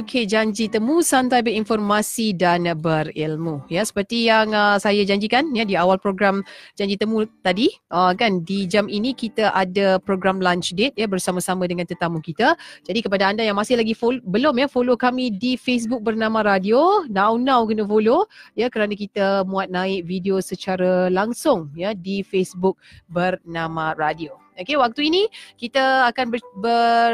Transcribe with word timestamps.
Okey, 0.00 0.24
janji 0.24 0.64
temu 0.64 1.04
santai 1.04 1.44
berinformasi 1.44 2.32
dan 2.32 2.64
berilmu. 2.72 3.60
Ya, 3.68 3.84
seperti 3.84 4.32
yang 4.32 4.48
uh, 4.48 4.80
saya 4.80 5.04
janjikan 5.04 5.52
ya 5.52 5.68
di 5.68 5.76
awal 5.76 6.00
program 6.00 6.40
janji 6.72 6.96
temu 6.96 7.28
tadi, 7.44 7.68
uh, 7.92 8.16
kan 8.16 8.40
di 8.40 8.64
jam 8.64 8.88
ini 8.88 9.12
kita 9.12 9.52
ada 9.52 10.00
program 10.00 10.40
lunch 10.40 10.72
date 10.72 10.96
ya 10.96 11.04
bersama-sama 11.04 11.68
dengan 11.68 11.84
tetamu 11.84 12.16
kita. 12.24 12.56
Jadi 12.88 13.04
kepada 13.04 13.28
anda 13.28 13.44
yang 13.44 13.60
masih 13.60 13.76
lagi 13.76 13.92
follow, 13.92 14.24
belum 14.24 14.64
ya 14.64 14.72
follow 14.72 14.96
kami 14.96 15.36
di 15.36 15.60
Facebook 15.60 16.00
bernama 16.00 16.40
Radio, 16.48 17.04
now 17.12 17.36
now 17.36 17.60
kena 17.68 17.84
follow 17.84 18.24
ya 18.56 18.72
kerana 18.72 18.96
kita 18.96 19.44
muat 19.44 19.68
naik 19.68 20.08
video 20.08 20.40
secara 20.40 21.12
langsung 21.12 21.68
ya 21.76 21.92
di 21.92 22.24
Facebook 22.24 22.80
bernama 23.12 23.92
Radio. 24.00 24.40
Okey, 24.56 24.80
waktu 24.80 25.12
ini 25.12 25.28
kita 25.60 26.08
akan 26.08 26.32
ber, 26.32 26.40
ber 26.56 27.12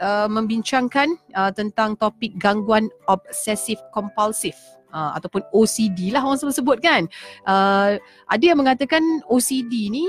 uh, 0.00 0.28
membincangkan 0.28 1.08
uh, 1.36 1.50
tentang 1.52 1.96
topik 1.96 2.36
gangguan 2.36 2.88
obsesif 3.08 3.80
kompulsif 3.92 4.56
uh, 4.92 5.16
ataupun 5.16 5.44
OCD 5.52 6.12
lah 6.12 6.24
orang 6.24 6.40
sebut 6.40 6.78
kan. 6.80 7.04
Uh, 7.44 8.00
ada 8.28 8.44
yang 8.44 8.58
mengatakan 8.60 9.02
OCD 9.28 9.92
ni 9.92 10.06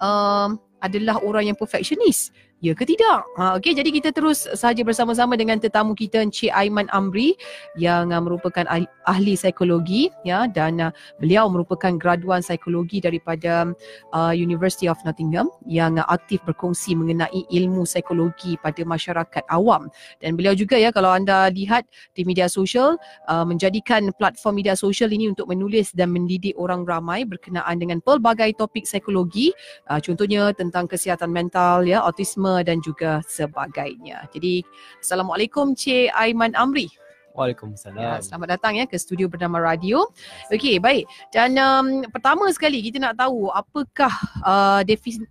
uh, 0.00 0.52
adalah 0.80 1.20
orang 1.20 1.52
yang 1.52 1.58
perfectionist. 1.58 2.32
Ya 2.60 2.76
ke 2.76 2.84
tidak? 2.84 3.24
Ha, 3.40 3.56
okay, 3.56 3.72
jadi 3.72 3.88
kita 3.88 4.12
terus 4.12 4.44
saja 4.52 4.84
bersama-sama 4.84 5.32
dengan 5.32 5.56
tetamu 5.56 5.96
kita 5.96 6.20
Encik 6.20 6.52
Aiman 6.52 6.92
Amri 6.92 7.32
yang 7.72 8.12
uh, 8.12 8.20
merupakan 8.20 8.68
ahli, 8.68 8.84
ahli 9.08 9.32
psikologi 9.32 10.12
ya 10.28 10.44
dan 10.44 10.76
uh, 10.76 10.92
beliau 11.16 11.48
merupakan 11.48 11.96
graduan 11.96 12.44
psikologi 12.44 13.00
daripada 13.00 13.72
uh, 14.12 14.36
University 14.36 14.92
of 14.92 15.00
Nottingham 15.08 15.48
yang 15.64 15.96
uh, 15.96 16.04
aktif 16.12 16.44
berkongsi 16.44 16.92
mengenai 16.92 17.48
ilmu 17.48 17.88
psikologi 17.88 18.60
pada 18.60 18.84
masyarakat 18.84 19.40
awam 19.48 19.88
dan 20.20 20.36
beliau 20.36 20.52
juga 20.52 20.76
ya 20.76 20.92
kalau 20.92 21.16
anda 21.16 21.48
lihat 21.48 21.88
di 22.12 22.28
media 22.28 22.44
sosial 22.44 23.00
uh, 23.32 23.44
menjadikan 23.48 24.12
platform 24.20 24.60
media 24.60 24.76
sosial 24.76 25.08
ini 25.16 25.32
untuk 25.32 25.48
menulis 25.48 25.96
dan 25.96 26.12
mendidik 26.12 26.52
orang 26.60 26.84
ramai 26.84 27.24
berkenaan 27.24 27.80
dengan 27.80 28.04
pelbagai 28.04 28.52
topik 28.60 28.84
psikologi 28.84 29.48
uh, 29.88 29.96
contohnya 29.96 30.52
tentang 30.52 30.84
kesihatan 30.84 31.32
mental 31.32 31.88
ya 31.88 32.04
autisme 32.04 32.49
dan 32.66 32.82
juga 32.82 33.22
sebagainya. 33.30 34.26
Jadi 34.34 34.66
Assalamualaikum 34.98 35.78
Cik 35.78 36.10
Aiman 36.10 36.58
Amri. 36.58 36.90
Waalaikumsalam. 37.34 37.98
Ya, 37.98 38.18
selamat 38.18 38.58
datang 38.58 38.76
ya 38.76 38.84
ke 38.90 38.98
studio 38.98 39.30
bernama 39.30 39.62
Radio. 39.62 40.10
Okey, 40.50 40.82
baik. 40.82 41.06
Dan 41.30 41.54
um, 41.56 42.02
pertama 42.10 42.50
sekali 42.50 42.82
kita 42.82 42.98
nak 42.98 43.16
tahu 43.16 43.48
apakah 43.54 44.10
uh, 44.42 44.82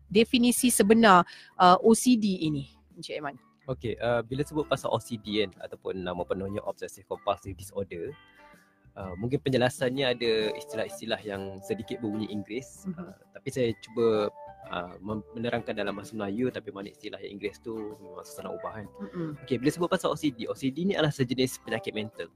definisi 0.07 0.71
sebenar 0.71 1.27
uh, 1.59 1.75
OCD 1.83 2.47
ini, 2.47 2.71
Encik 2.95 3.19
Aiman? 3.19 3.35
Okey, 3.69 3.99
uh, 4.01 4.25
bila 4.25 4.41
sebut 4.41 4.65
pasal 4.65 4.89
OCD 4.89 5.45
kan 5.45 5.51
ataupun 5.61 6.01
nama 6.01 6.25
penuhnya 6.25 6.63
Obsessive 6.65 7.05
Compulsive 7.05 7.53
Disorder, 7.53 8.15
uh, 8.97 9.13
mungkin 9.19 9.37
penjelasannya 9.45 10.05
ada 10.09 10.31
istilah-istilah 10.57 11.21
yang 11.21 11.61
sedikit 11.61 12.01
berbunyi 12.01 12.33
Inggeris, 12.33 12.89
uh-huh. 12.89 13.13
uh, 13.13 13.15
tapi 13.37 13.49
saya 13.53 13.69
cuba 13.85 14.33
uh, 14.73 14.95
menerangkan 15.39 15.71
dalam 15.71 15.95
bahasa 15.95 16.11
Melayu 16.11 16.51
tapi 16.51 16.69
mana 16.75 16.91
istilah 16.91 17.15
yang 17.23 17.39
Inggeris 17.39 17.63
tu 17.63 17.95
memang 18.03 18.27
susah 18.27 18.43
nak 18.43 18.59
ubah 18.59 18.71
kan. 18.83 18.87
Mm-hmm. 18.99 19.29
Okey, 19.47 19.55
bila 19.63 19.69
sebut 19.71 19.87
pasal 19.87 20.11
OCD, 20.11 20.51
OCD 20.51 20.77
ni 20.83 20.93
adalah 20.99 21.15
sejenis 21.15 21.63
penyakit 21.63 21.95
mental. 21.95 22.27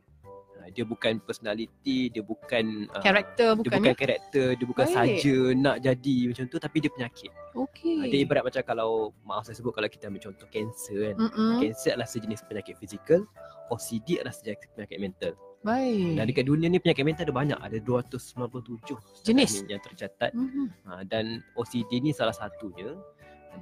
Uh, 0.56 0.72
dia 0.72 0.88
bukan 0.88 1.20
personality, 1.20 2.08
dia 2.08 2.24
bukan 2.24 2.88
uh, 2.96 3.04
karakter 3.04 3.60
bukan. 3.60 3.68
Dia 3.68 3.72
bukan 3.76 3.92
ya? 3.92 4.00
karakter, 4.00 4.48
dia 4.56 4.66
bukan 4.66 4.88
Baik. 4.88 4.96
saja 4.96 5.36
nak 5.60 5.76
jadi 5.84 6.18
macam 6.32 6.46
tu 6.48 6.58
tapi 6.64 6.78
dia 6.80 6.92
penyakit. 6.96 7.32
Okey. 7.60 7.98
Uh, 8.00 8.08
dia 8.08 8.20
ibarat 8.24 8.44
macam 8.48 8.64
kalau 8.64 9.12
maaf 9.28 9.44
saya 9.44 9.60
sebut 9.60 9.76
kalau 9.76 9.92
kita 9.92 10.08
ambil 10.08 10.24
contoh 10.24 10.48
kanser 10.48 11.12
kan. 11.12 11.16
Mm-hmm. 11.20 11.52
Kanser 11.60 11.92
adalah 12.00 12.08
sejenis 12.08 12.42
penyakit 12.48 12.80
fizikal, 12.80 13.22
OCD 13.68 14.24
adalah 14.24 14.32
sejenis 14.32 14.72
penyakit 14.72 14.98
mental. 15.04 15.34
Baik. 15.64 16.20
Dan 16.20 16.24
dekat 16.28 16.46
dunia 16.46 16.68
ni 16.68 16.78
penyakit 16.78 17.04
mental 17.08 17.24
ada 17.32 17.36
banyak. 17.36 17.60
Ada 17.64 17.78
297 17.88 19.24
jenis 19.24 19.64
yang 19.72 19.80
tercatat. 19.80 20.36
Mm-hmm. 20.36 20.66
Ha, 20.88 21.02
dan 21.08 21.40
OCD 21.56 22.04
ni 22.04 22.12
salah 22.12 22.36
satunya. 22.36 23.00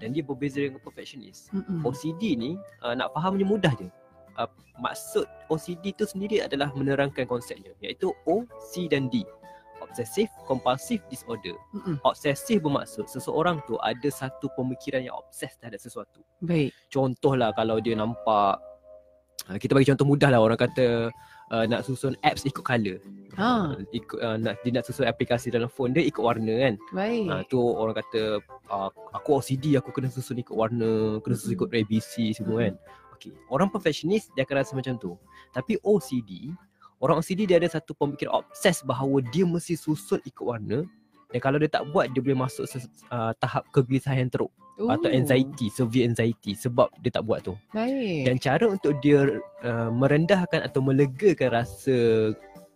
Dan 0.01 0.17
dia 0.17 0.25
berbeza 0.25 0.65
dengan 0.65 0.81
perfectionist. 0.81 1.53
Mm-hmm. 1.53 1.85
OCD 1.85 2.21
ni 2.35 2.51
uh, 2.81 2.97
nak 2.97 3.13
fahamnya 3.13 3.45
mudah 3.45 3.71
je. 3.77 3.87
Uh, 4.33 4.49
maksud 4.81 5.29
OCD 5.53 5.93
tu 5.93 6.09
sendiri 6.09 6.41
adalah 6.41 6.73
menerangkan 6.73 7.29
konsepnya. 7.29 7.71
Iaitu 7.85 8.09
O, 8.25 8.43
C 8.73 8.89
dan 8.89 9.07
D. 9.13 9.21
Obsessive 9.81 10.29
Compulsive 10.49 11.05
Disorder. 11.05 11.53
Mm-hmm. 11.77 12.01
Obsessive 12.01 12.65
bermaksud 12.65 13.05
seseorang 13.09 13.61
tu 13.69 13.77
ada 13.77 14.09
satu 14.09 14.49
pemikiran 14.57 15.05
yang 15.05 15.13
obses 15.13 15.53
terhadap 15.61 15.77
sesuatu. 15.77 16.25
Baik. 16.41 16.73
Contohlah 16.89 17.53
kalau 17.53 17.77
dia 17.77 17.93
nampak 17.93 18.57
kita 19.57 19.73
bagi 19.73 19.89
contoh 19.89 20.05
mudah 20.05 20.29
lah 20.29 20.39
orang 20.39 20.59
kata 20.59 21.09
uh, 21.51 21.65
nak 21.67 21.83
susun 21.83 22.15
apps 22.23 22.47
ikut 22.47 22.63
color. 22.63 22.97
Ha. 23.39 23.75
Uh, 23.75 23.83
ikut 23.95 24.19
uh, 24.19 24.35
nak 24.39 24.59
dia 24.63 24.71
nak 24.75 24.87
susun 24.87 25.07
aplikasi 25.07 25.51
dalam 25.51 25.67
phone 25.71 25.91
dia 25.91 26.03
ikut 26.03 26.23
warna 26.23 26.51
kan. 26.57 26.73
Baik. 26.95 27.27
Uh, 27.27 27.41
tu 27.47 27.59
orang 27.59 27.95
kata 27.99 28.39
uh, 28.71 28.89
aku 29.15 29.39
OCD 29.39 29.75
aku 29.77 29.91
kena 29.91 30.07
susun 30.07 30.39
ikut 30.39 30.55
warna, 30.55 31.19
kena 31.21 31.35
susun 31.35 31.55
ikut 31.55 31.69
ABC 31.71 32.31
semua 32.35 32.67
kan. 32.67 32.75
Okey. 33.19 33.35
Orang 33.51 33.69
perfectionist 33.69 34.31
dia 34.33 34.47
akan 34.47 34.55
rasa 34.63 34.73
macam 34.73 34.95
tu. 34.97 35.13
Tapi 35.51 35.77
OCD, 35.83 36.51
orang 37.03 37.19
OCD 37.19 37.45
dia 37.45 37.59
ada 37.59 37.69
satu 37.69 37.93
pemikiran 37.93 38.41
obses 38.41 38.81
bahawa 38.81 39.19
dia 39.29 39.43
mesti 39.43 39.75
susun 39.75 40.19
ikut 40.23 40.43
warna 40.43 40.87
dan 41.31 41.39
kalau 41.39 41.57
dia 41.57 41.71
tak 41.71 41.87
buat 41.89 42.11
dia 42.11 42.19
boleh 42.19 42.45
masuk 42.45 42.67
uh, 43.11 43.31
tahap 43.39 43.63
kegelisahan 43.71 44.27
teruk. 44.27 44.51
Ooh. 44.81 44.89
atau 44.89 45.13
anxiety, 45.13 45.69
severe 45.69 46.09
anxiety 46.09 46.57
sebab 46.57 46.89
dia 47.05 47.13
tak 47.13 47.29
buat 47.29 47.45
tu. 47.45 47.53
Baik. 47.69 48.25
Dan 48.25 48.35
cara 48.41 48.65
untuk 48.65 48.97
dia 49.03 49.29
uh, 49.61 49.89
merendahkan 49.93 50.65
atau 50.65 50.81
melegakan 50.81 51.53
rasa 51.53 51.97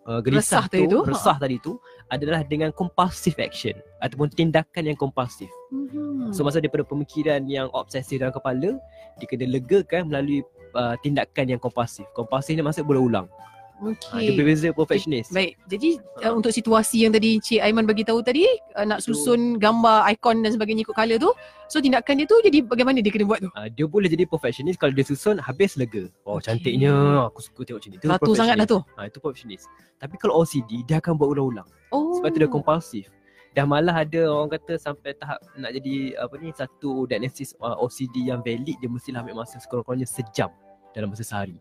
uh, 0.06 0.20
gelisah 0.22 0.62
resah 0.62 0.66
tu, 0.70 0.86
tu, 0.86 1.00
resah 1.02 1.38
tadi 1.42 1.58
tu 1.58 1.82
adalah 2.14 2.46
dengan 2.46 2.70
compulsive 2.70 3.42
action 3.42 3.74
ataupun 4.06 4.30
tindakan 4.30 4.84
yang 4.86 4.98
kompulsif. 4.98 5.50
Mm-hmm. 5.74 6.30
So 6.30 6.46
masa 6.46 6.62
daripada 6.62 6.86
pemikiran 6.86 7.50
yang 7.50 7.74
obsesif 7.74 8.22
dalam 8.22 8.34
kepala, 8.36 8.78
dia 9.18 9.26
kena 9.26 9.50
legakan 9.50 10.14
melalui 10.14 10.46
uh, 10.78 10.94
tindakan 11.02 11.58
yang 11.58 11.62
kompulsif. 11.62 12.06
Kompulsif 12.14 12.54
ni 12.54 12.62
maksud 12.62 12.86
berulang. 12.86 13.26
Okay. 13.76 14.08
Ha, 14.08 14.24
dia 14.24 14.34
berbeza 14.40 14.68
perfectionist. 14.72 15.36
Baik. 15.36 15.60
Jadi 15.68 16.00
uh, 16.24 16.32
untuk 16.32 16.56
situasi 16.56 17.04
yang 17.04 17.12
tadi 17.12 17.44
Cik 17.44 17.60
Aiman 17.60 17.84
bagi 17.84 18.08
tahu 18.08 18.24
tadi 18.24 18.48
uh, 18.80 18.88
nak 18.88 19.04
susun 19.04 19.60
gambar 19.60 20.08
ikon 20.16 20.40
dan 20.48 20.56
sebagainya 20.56 20.88
ikut 20.88 20.96
color 20.96 21.20
tu. 21.20 21.32
So 21.68 21.84
tindakan 21.84 22.24
dia 22.24 22.28
tu 22.30 22.40
jadi 22.40 22.64
bagaimana 22.64 23.04
dia 23.04 23.12
kena 23.12 23.28
buat 23.28 23.44
tu? 23.44 23.52
Uh, 23.52 23.68
dia 23.68 23.84
boleh 23.84 24.08
jadi 24.08 24.24
perfectionist 24.24 24.80
kalau 24.80 24.96
dia 24.96 25.04
susun 25.04 25.44
habis 25.44 25.76
lega. 25.76 26.08
Oh 26.24 26.40
okay. 26.40 26.56
cantiknya 26.56 27.28
aku 27.28 27.44
suka 27.44 27.68
tengok 27.68 27.84
macam 27.84 27.92
ni. 27.92 27.98
Ratu 28.08 28.32
sangat 28.32 28.56
dah 28.64 28.68
tu. 28.68 28.80
Ha, 28.96 29.12
itu 29.12 29.18
perfectionist. 29.20 29.68
Tapi 30.00 30.16
kalau 30.16 30.40
OCD 30.40 30.88
dia 30.88 31.04
akan 31.04 31.20
buat 31.20 31.36
ulang-ulang. 31.36 31.68
Oh. 31.92 32.16
Sebab 32.20 32.32
tu 32.32 32.40
dia 32.40 32.48
kompulsif. 32.48 33.12
Dah 33.56 33.64
malah 33.64 34.04
ada 34.04 34.28
orang 34.28 34.52
kata 34.52 34.76
sampai 34.76 35.16
tahap 35.16 35.40
nak 35.56 35.72
jadi 35.72 36.16
apa 36.20 36.36
ni 36.40 36.52
satu 36.52 37.08
diagnosis 37.08 37.56
uh, 37.64 37.80
OCD 37.80 38.28
yang 38.32 38.44
valid 38.44 38.76
dia 38.80 38.88
mestilah 38.92 39.24
ambil 39.24 39.44
masa 39.44 39.60
sekurang-kurangnya 39.60 40.08
sejam 40.08 40.52
dalam 40.92 41.12
masa 41.12 41.24
sehari. 41.28 41.60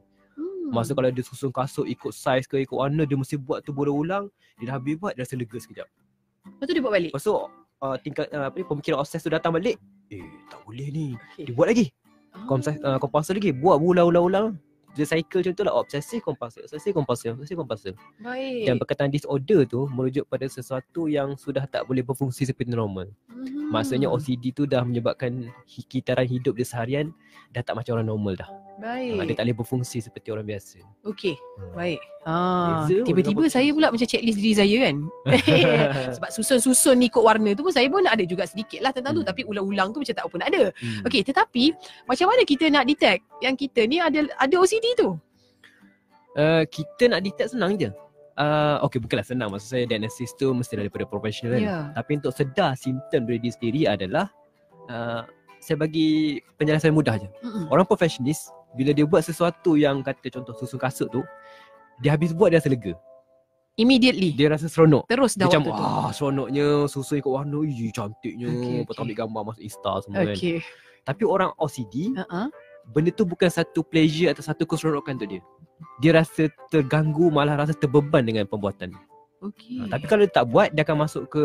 Masa 0.73 0.97
kalau 0.97 1.11
dia 1.13 1.25
susun 1.25 1.53
kasut 1.53 1.85
ikut 1.85 2.13
saiz 2.15 2.49
ke 2.49 2.61
ikut 2.63 2.77
warna 2.77 3.05
dia 3.05 3.17
mesti 3.19 3.37
buat 3.37 3.61
tu 3.61 3.77
berulang. 3.77 4.33
Dia 4.57 4.73
dah 4.73 4.75
habis 4.81 4.97
buat 4.97 5.13
dia 5.13 5.27
rasa 5.27 5.37
lega 5.37 5.59
sekejap. 5.61 5.89
Lepas 6.45 6.65
tu 6.65 6.73
dia 6.73 6.83
buat 6.85 6.95
balik. 6.95 7.11
Lepas 7.13 7.25
tu 7.25 7.35
uh, 7.35 7.97
tingkat 8.01 8.27
uh, 8.33 8.49
apa 8.49 8.57
ni 8.57 8.65
pemikiran 8.65 8.99
obses 9.01 9.21
tu 9.21 9.29
datang 9.29 9.53
balik. 9.53 9.77
Eh 10.09 10.25
tak 10.49 10.61
boleh 10.65 10.89
ni. 10.89 11.07
Okay. 11.37 11.51
Dia 11.51 11.53
buat 11.53 11.69
lagi. 11.69 11.87
Oh. 12.35 12.57
Uh, 12.57 12.99
compulsive 12.99 13.37
lagi. 13.37 13.51
Buat 13.53 13.77
ulang-ulang. 13.81 14.57
Dia 14.95 15.11
cycle 15.11 15.43
macam 15.43 15.55
tu 15.59 15.65
lah 15.67 15.75
Obsesif 15.75 16.23
compulsive 16.23 16.63
Obsesif 16.71 16.95
compulsive 16.95 17.35
Obsesif 17.35 17.57
compulsive 17.59 17.97
Baik 18.23 18.71
Dan 18.71 18.79
perkataan 18.79 19.11
disorder 19.11 19.67
tu 19.67 19.91
Merujuk 19.91 20.23
pada 20.31 20.47
sesuatu 20.47 21.11
yang 21.11 21.35
Sudah 21.35 21.67
tak 21.67 21.91
boleh 21.91 22.07
berfungsi 22.07 22.47
seperti 22.47 22.71
normal 22.71 23.11
hmm. 23.27 23.75
Maksudnya 23.75 24.07
OCD 24.07 24.55
tu 24.55 24.71
dah 24.71 24.87
menyebabkan 24.87 25.51
Kitaran 25.67 26.31
hidup 26.31 26.55
dia 26.55 26.67
seharian 26.67 27.11
Dah 27.51 27.67
tak 27.67 27.75
macam 27.75 27.99
orang 27.99 28.09
normal 28.15 28.39
dah 28.39 28.47
Baik. 28.75 29.31
Dia 29.31 29.35
tak 29.39 29.45
boleh 29.47 29.59
berfungsi 29.63 30.03
seperti 30.03 30.35
orang 30.35 30.47
biasa. 30.51 30.83
Okey. 31.07 31.39
Hmm. 31.39 31.73
Baik. 31.79 32.01
Ha, 32.27 32.35
tiba-tiba 33.07 33.47
saya 33.47 33.71
pula 33.71 33.95
macam 33.95 34.09
checklist 34.09 34.39
diri 34.41 34.55
saya 34.57 34.77
kan. 34.91 34.97
Sebab 36.19 36.31
susun-susun 36.35 36.99
ikut 37.07 37.23
warna 37.23 37.55
tu 37.55 37.63
pun 37.63 37.71
saya 37.71 37.87
pun 37.87 38.03
ada 38.03 38.25
juga 38.27 38.51
sedikit 38.51 38.83
lah 38.83 38.91
tentang 38.91 39.15
hmm. 39.15 39.23
tu. 39.23 39.29
Tapi 39.31 39.41
ulang-ulang 39.47 39.95
tu 39.95 40.03
macam 40.03 40.15
tak 40.15 40.25
apa 40.27 40.35
nak 40.43 40.49
ada. 40.51 40.63
Hmm. 40.75 41.07
Okey, 41.07 41.23
tetapi 41.23 41.65
macam 42.11 42.27
mana 42.35 42.43
kita 42.43 42.65
nak 42.67 42.85
detect 42.91 43.23
yang 43.39 43.55
kita 43.55 43.81
ni 43.87 44.03
ada 44.03 44.27
ada 44.43 44.55
OCD 44.59 44.87
tu? 44.99 45.15
Uh, 46.35 46.67
kita 46.67 47.07
nak 47.07 47.23
detect 47.23 47.55
senang 47.55 47.79
je. 47.79 47.95
Uh, 48.35 48.83
okay 48.83 48.99
bukanlah 48.99 49.23
senang 49.23 49.47
Maksud 49.55 49.69
saya 49.71 49.85
diagnosis 49.87 50.35
tu 50.35 50.51
Mesti 50.51 50.75
daripada 50.75 51.07
profesional 51.07 51.55
yeah. 51.55 51.95
Tapi 51.95 52.19
untuk 52.19 52.35
sedar 52.35 52.75
simptom 52.75 53.31
diri 53.31 53.47
sendiri 53.47 53.87
adalah 53.87 54.27
uh, 54.91 55.23
Saya 55.63 55.79
bagi 55.79 56.43
penjelasan 56.59 56.99
mudah 56.99 57.15
je 57.15 57.31
Mm-mm. 57.47 57.71
Orang 57.71 57.87
profesionalis 57.87 58.51
bila 58.75 58.91
dia 58.91 59.07
buat 59.07 59.23
sesuatu 59.23 59.79
yang 59.79 60.03
kata 60.03 60.29
contoh 60.31 60.55
susun 60.59 60.79
kasut 60.79 61.09
tu 61.11 61.23
dia 62.03 62.15
habis 62.15 62.35
buat 62.35 62.51
dia 62.51 62.59
rasa 62.59 62.71
lega 62.71 62.95
immediately 63.79 64.35
dia 64.35 64.51
rasa 64.51 64.67
seronok 64.67 65.07
terus 65.07 65.39
dah 65.39 65.51
macam 65.51 65.71
ah 65.75 66.11
seronoknya 66.11 66.87
susun 66.91 67.23
ikut 67.23 67.31
warna 67.31 67.63
ih 67.63 67.91
cantiknya 67.95 68.51
okay, 68.51 68.83
okay. 68.87 69.01
ambil 69.03 69.17
gambar 69.27 69.43
masuk 69.55 69.63
insta 69.63 69.93
semua 70.03 70.23
okay. 70.27 70.59
kan 70.59 70.67
tapi 71.05 71.23
orang 71.29 71.51
OCD 71.61 72.15
uh-huh. 72.17 72.49
benda 72.91 73.11
tu 73.15 73.23
bukan 73.29 73.51
satu 73.51 73.85
pleasure 73.87 74.33
atau 74.33 74.43
satu 74.43 74.67
keseronokan 74.67 75.21
untuk 75.21 75.39
dia 75.39 75.43
dia 76.03 76.11
rasa 76.15 76.51
terganggu 76.71 77.31
malah 77.31 77.55
rasa 77.55 77.75
terbeban 77.75 78.27
dengan 78.27 78.45
pembuatan. 78.47 78.95
Okey. 79.45 79.85
Ha, 79.85 79.99
tapi 79.99 80.05
kalau 80.09 80.25
dia 80.25 80.33
tak 80.33 80.47
buat 80.49 80.73
dia 80.73 80.83
akan 80.83 81.05
masuk 81.05 81.23
ke 81.29 81.43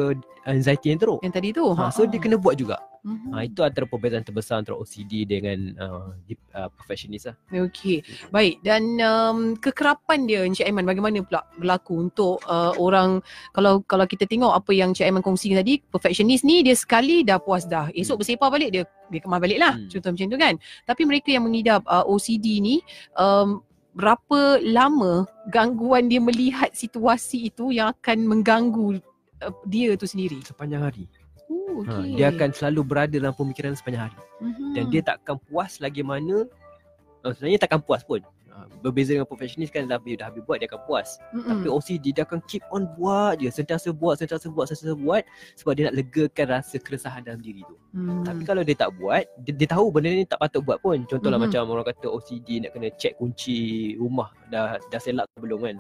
anxiety 0.48 0.96
yang 0.96 1.00
teruk. 1.02 1.20
yang 1.22 1.34
tadi 1.36 1.52
tu. 1.52 1.66
Ha, 1.76 1.92
so 1.92 2.08
dia 2.08 2.18
kena 2.18 2.40
buat 2.40 2.56
juga. 2.56 2.80
Mhm. 3.04 3.32
Ha, 3.32 3.48
itu 3.48 3.60
antara 3.64 3.86
perbezaan 3.88 4.24
terbesar 4.28 4.60
antara 4.60 4.76
OCD 4.76 5.24
dengan 5.24 5.60
uh, 5.80 6.12
uh, 6.56 6.70
perfectionist 6.76 7.32
lah. 7.32 7.36
Okey. 7.52 8.04
Baik 8.30 8.60
dan 8.62 8.84
um, 9.00 9.56
kekerapan 9.56 10.28
dia 10.28 10.44
Encik 10.44 10.68
Aiman 10.68 10.84
bagaimana 10.84 11.24
pula 11.24 11.42
berlaku 11.56 12.10
untuk 12.10 12.44
uh, 12.46 12.76
orang 12.76 13.24
kalau 13.56 13.80
kalau 13.88 14.04
kita 14.04 14.28
tengok 14.28 14.52
apa 14.52 14.72
yang 14.76 14.92
Encik 14.92 15.08
Aiman 15.08 15.24
kongsi 15.24 15.56
tadi 15.56 15.80
perfectionist 15.80 16.44
ni 16.44 16.60
dia 16.60 16.76
sekali 16.76 17.24
dah 17.24 17.40
puas 17.40 17.64
dah. 17.64 17.88
Esok 17.96 18.20
Hmm. 18.20 18.22
bersepah 18.26 18.50
balik 18.52 18.70
dia 18.76 18.84
dia 19.10 19.20
kemas 19.24 19.40
balik 19.40 19.60
lah. 19.64 19.74
Hmm. 19.80 19.88
Contoh 19.88 20.10
macam 20.12 20.28
tu 20.28 20.38
kan. 20.38 20.54
Tapi 20.86 21.02
mereka 21.08 21.30
yang 21.32 21.44
mengidap 21.48 21.82
uh, 21.88 22.04
OCD 22.04 22.60
ni 22.60 22.84
um, 23.16 23.64
berapa 23.96 24.62
lama 24.62 25.26
gangguan 25.50 26.08
dia 26.12 26.22
melihat 26.22 26.70
situasi 26.76 27.50
itu 27.50 27.74
yang 27.74 27.96
akan 27.96 28.28
mengganggu 28.28 29.02
uh, 29.42 29.54
dia 29.66 29.96
tu 29.98 30.06
sendiri. 30.06 30.40
Sepanjang 30.46 30.84
hari. 30.84 31.10
Oh, 31.50 31.82
Ha, 31.82 32.06
okey. 32.06 32.14
dia 32.14 32.30
akan 32.30 32.50
selalu 32.52 32.82
berada 32.84 33.16
dalam 33.16 33.34
pemikiran 33.34 33.74
sepanjang 33.74 34.06
hari. 34.06 34.20
Mhm. 34.40 34.74
Dan 34.74 34.84
dia 34.90 35.02
takkan 35.02 35.42
puas 35.42 35.78
lagi 35.78 36.02
mana 36.02 36.46
uh, 37.20 37.32
sebenarnya 37.32 37.60
takkan 37.60 37.82
puas 37.82 38.02
pun. 38.02 38.22
Uh, 38.50 38.66
berbeza 38.82 39.14
dengan 39.14 39.24
perfectionist 39.24 39.72
kan 39.72 39.86
dah, 39.86 39.98
dah 39.98 40.28
habis 40.28 40.44
buat 40.44 40.60
dia 40.60 40.68
akan 40.68 40.82
puas. 40.84 41.16
Mm-mm. 41.32 41.48
Tapi 41.48 41.68
OCD 41.68 42.06
dia 42.12 42.22
akan 42.22 42.44
keep 42.44 42.62
on 42.70 42.86
buat 42.94 43.38
je, 43.38 43.48
sentiasa 43.48 43.90
buat, 43.90 44.20
sentiasa 44.20 44.46
buat, 44.48 44.68
sentiasa 44.68 44.94
buat 44.94 45.24
sebab 45.56 45.72
dia 45.74 45.84
nak 45.88 45.96
legakan 45.96 46.46
rasa 46.52 46.76
keresahan 46.76 47.24
dalam 47.24 47.40
diri 47.40 47.64
tu. 47.64 47.76
Hmm. 47.94 48.22
Tapi 48.22 48.44
kalau 48.44 48.62
dia 48.62 48.76
tak 48.76 48.92
buat, 48.94 49.24
dia, 49.40 49.54
dia 49.56 49.68
tahu 49.70 49.90
benda 49.90 50.12
ni 50.12 50.22
tak 50.24 50.38
patut 50.38 50.60
buat 50.60 50.78
pun. 50.78 51.02
Contohlah 51.04 51.38
Mhm. 51.38 51.46
macam 51.48 51.62
orang 51.72 51.88
kata 51.88 52.08
OCD 52.10 52.62
nak 52.62 52.72
kena 52.76 52.90
check 52.94 53.16
kunci 53.16 53.58
rumah 53.96 54.30
dah 54.48 54.76
dah 54.92 55.00
selak 55.00 55.26
ke 55.26 55.38
belum 55.40 55.60
kan. 55.64 55.78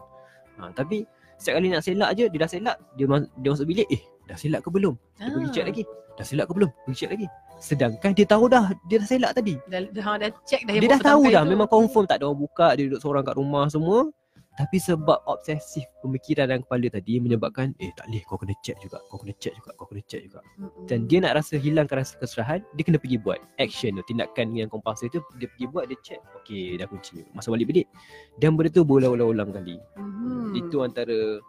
Ha, 0.56 0.71
tapi 0.71 1.04
setiap 1.36 1.56
kali 1.56 1.68
nak 1.69 1.83
selak 1.83 2.10
je, 2.16 2.25
dia 2.25 2.39
dah 2.39 2.50
selak, 2.50 2.77
dia 2.94 3.06
mas- 3.06 3.30
dia 3.36 3.50
masuk 3.50 3.66
bilik, 3.66 3.88
eh 3.89 4.01
dah 4.30 4.38
selak 4.38 4.62
ke 4.62 4.70
belum? 4.70 4.94
Dia 5.18 5.28
pergi 5.28 5.50
check 5.50 5.66
Ah. 5.66 5.70
lagi. 5.74 5.84
Dah 6.16 6.26
selak 6.26 6.46
ke 6.46 6.54
belum? 6.54 6.70
Pergi 6.86 6.96
check 6.96 7.12
lagi. 7.12 7.28
Sedangkan 7.60 8.12
dia 8.14 8.24
tahu 8.24 8.46
dah 8.48 8.66
dia 8.86 8.98
dah 9.02 9.08
selak 9.08 9.31
tadi. 9.34 9.54
Dah, 9.66 9.81
dah, 9.90 10.06
dah 10.18 10.30
check 10.46 10.62
dah 10.64 10.74
Dia 10.74 10.88
dah 10.88 11.02
tahu 11.02 11.22
dah 11.28 11.44
tu. 11.44 11.50
memang 11.50 11.68
confirm 11.68 12.06
tak 12.06 12.22
ada 12.22 12.30
orang 12.30 12.40
buka, 12.40 12.78
dia 12.78 12.86
duduk 12.86 13.02
seorang 13.02 13.26
kat 13.26 13.36
rumah 13.36 13.66
semua. 13.68 14.08
Tapi 14.54 14.76
sebab 14.76 15.24
obsesif 15.24 15.88
pemikiran 16.04 16.52
dalam 16.52 16.60
kepala 16.60 16.92
tadi 16.92 17.16
menyebabkan 17.16 17.72
eh 17.80 17.96
tak 17.96 18.12
boleh 18.12 18.20
kau 18.28 18.36
kena 18.36 18.52
check 18.60 18.76
juga, 18.84 19.00
kau 19.08 19.16
kena 19.16 19.31
check 19.40 19.56
juga, 19.56 19.72
kau 19.80 19.88
kena 19.88 20.04
check 20.04 20.20
juga. 20.20 20.44
Mm-mm. 20.60 20.84
Dan 20.84 21.08
dia 21.08 21.24
nak 21.24 21.40
rasa 21.40 21.56
hilangkan 21.56 22.04
rasa 22.04 22.20
keserahan, 22.20 22.60
dia 22.76 22.84
kena 22.84 23.00
pergi 23.00 23.16
buat 23.16 23.40
action 23.56 23.96
tu, 23.96 24.04
tindakan 24.04 24.52
yang 24.52 24.68
kompulsif 24.68 25.16
tu 25.16 25.24
dia 25.40 25.48
pergi 25.48 25.64
buat, 25.64 25.88
dia 25.88 25.96
check. 26.04 26.20
Okey, 26.44 26.76
dah 26.76 26.92
kunci. 26.92 27.24
Masuk 27.31 27.56
balik 27.56 27.72
bilik. 27.72 27.88
Dan 28.36 28.60
benda 28.60 28.68
tu 28.68 28.84
berulang-ulang 28.84 29.56
kali. 29.56 29.80
Mhm. 29.96 30.52
Itu 30.60 30.84
antara 30.84 31.40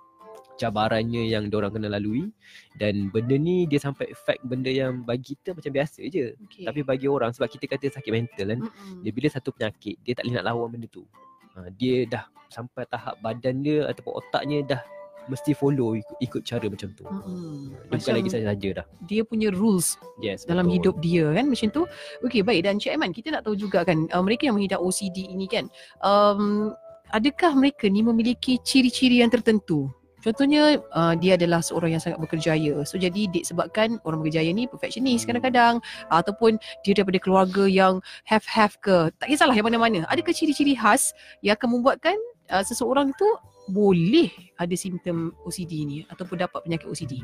cabarannya 0.60 1.24
yang 1.24 1.48
orang 1.56 1.72
kena 1.72 1.88
lalui 1.88 2.28
dan 2.76 3.08
benda 3.08 3.40
ni 3.40 3.64
dia 3.64 3.80
sampai 3.80 4.12
efek 4.12 4.36
benda 4.44 4.68
yang 4.68 5.00
bagi 5.00 5.32
kita 5.32 5.56
macam 5.56 5.72
biasa 5.72 6.04
je. 6.12 6.36
okay. 6.44 6.68
Tapi 6.68 6.84
bagi 6.84 7.08
orang 7.08 7.32
sebab 7.32 7.48
kita 7.48 7.64
kata 7.64 7.88
sakit 7.96 8.12
mental 8.12 8.46
kan, 8.52 8.60
Mm-mm. 8.68 9.00
dia 9.00 9.10
bila 9.16 9.28
satu 9.32 9.56
penyakit 9.56 9.96
dia 10.04 10.12
tak 10.12 10.28
boleh 10.28 10.36
nak 10.36 10.46
lawan 10.52 10.68
benda 10.76 10.86
tu. 10.92 11.08
Ha, 11.56 11.72
dia 11.80 12.04
dah 12.04 12.28
sampai 12.52 12.84
tahap 12.86 13.16
badan 13.24 13.64
dia 13.64 13.88
ataupun 13.88 14.12
otaknya 14.20 14.60
dah 14.76 14.82
mesti 15.28 15.54
follow 15.54 15.94
ikut, 15.94 16.16
ikut 16.18 16.42
cara 16.42 16.66
macam 16.66 16.90
tu. 16.92 17.06
Dia 17.06 17.96
bukan 17.96 18.14
lagi 18.18 18.30
saja-saja 18.34 18.68
dah. 18.82 18.86
dia 19.06 19.22
punya 19.22 19.48
rules 19.54 19.94
Yes. 20.18 20.42
dalam 20.42 20.66
betul. 20.66 20.74
hidup 20.76 20.94
dia 21.00 21.24
kan 21.30 21.46
macam 21.46 21.68
tu. 21.70 21.82
Okey 22.26 22.42
baik 22.42 22.66
dan 22.66 22.82
Cik 22.82 22.98
Aiman 22.98 23.14
kita 23.14 23.30
nak 23.30 23.46
tahu 23.46 23.54
juga 23.54 23.86
kan 23.86 24.10
uh, 24.10 24.22
mereka 24.24 24.50
yang 24.50 24.58
mengidap 24.58 24.82
OCD 24.82 25.30
ini 25.30 25.46
kan 25.46 25.70
um, 26.02 26.74
adakah 27.14 27.54
mereka 27.54 27.86
ni 27.86 28.02
memiliki 28.02 28.58
ciri-ciri 28.62 29.22
yang 29.22 29.30
tertentu? 29.30 29.86
Contohnya 30.20 30.78
uh, 30.92 31.14
dia 31.16 31.34
adalah 31.40 31.64
seorang 31.64 31.96
yang 31.96 32.02
sangat 32.02 32.20
berkerjaya. 32.20 32.84
So 32.84 33.00
jadi 33.00 33.28
disebabkan 33.28 34.00
orang 34.04 34.20
berkerjaya 34.20 34.52
ni 34.52 34.68
perfectionist 34.68 35.24
Hmm. 35.24 35.36
kadang-kadang 35.36 35.74
ataupun 36.12 36.60
dia 36.84 36.92
daripada 36.92 37.18
keluarga 37.20 37.64
yang 37.64 38.04
have-have 38.28 38.76
ke. 38.80 39.12
Tak 39.16 39.28
kisahlah 39.28 39.56
yang 39.56 39.68
mana-mana. 39.68 40.04
Adakah 40.12 40.32
ciri-ciri 40.32 40.76
khas 40.76 41.16
yang 41.40 41.56
akan 41.56 41.80
membuatkan 41.80 42.16
uh, 42.52 42.64
seseorang 42.64 43.12
itu 43.12 43.28
boleh 43.70 44.30
ada 44.58 44.74
simptom 44.74 45.32
OCD 45.46 45.86
ni 45.86 45.98
ataupun 46.08 46.40
dapat 46.40 46.60
penyakit 46.66 46.86
OCD? 46.90 47.22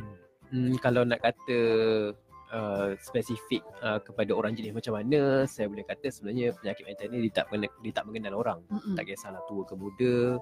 Hmm, 0.52 0.78
kalau 0.78 1.02
nak 1.02 1.20
kata 1.26 1.58
uh, 2.54 2.94
spesifik 3.02 3.62
uh, 3.82 3.98
kepada 3.98 4.31
orang 4.31 4.54
jenis 4.54 4.75
macam 4.75 4.94
mana, 4.94 5.43
saya 5.50 5.66
boleh 5.66 5.82
kata 5.82 6.06
sebenarnya 6.06 6.54
penyakit 6.62 6.84
mental 6.87 7.06
ni 7.10 7.19
dia 7.26 7.32
tak 7.43 7.46
dia 7.82 7.93
tak 7.93 8.04
mengenal 8.06 8.34
orang. 8.38 8.60
Mm-mm. 8.70 8.94
Tak 8.94 9.04
kisahlah 9.10 9.43
tua 9.50 9.66
ke 9.66 9.75
muda, 9.75 10.38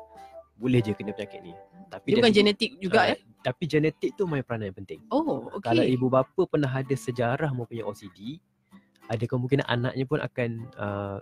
boleh 0.54 0.80
je 0.80 0.94
kena 0.94 1.10
penyakit 1.10 1.40
ni. 1.42 1.52
Tapi 1.90 2.06
Dia 2.10 2.16
bukan 2.18 2.30
dari- 2.30 2.38
genetik 2.40 2.70
juga 2.78 2.98
uh, 3.02 3.12
eh? 3.12 3.18
Tapi 3.44 3.62
genetik 3.68 4.10
tu 4.16 4.24
main 4.24 4.40
peranan 4.40 4.72
yang 4.72 4.78
penting. 4.78 5.00
Oh, 5.12 5.50
okey. 5.52 5.62
Kalau 5.62 5.84
ibu 5.84 6.06
bapa 6.08 6.42
pernah 6.48 6.70
ada 6.70 6.94
sejarah 6.96 7.50
mempunyai 7.52 7.84
OCD, 7.84 8.40
ada 9.04 9.24
kemungkinan 9.28 9.66
anaknya 9.68 10.04
pun 10.08 10.18
akan 10.22 10.50
uh, 10.80 11.18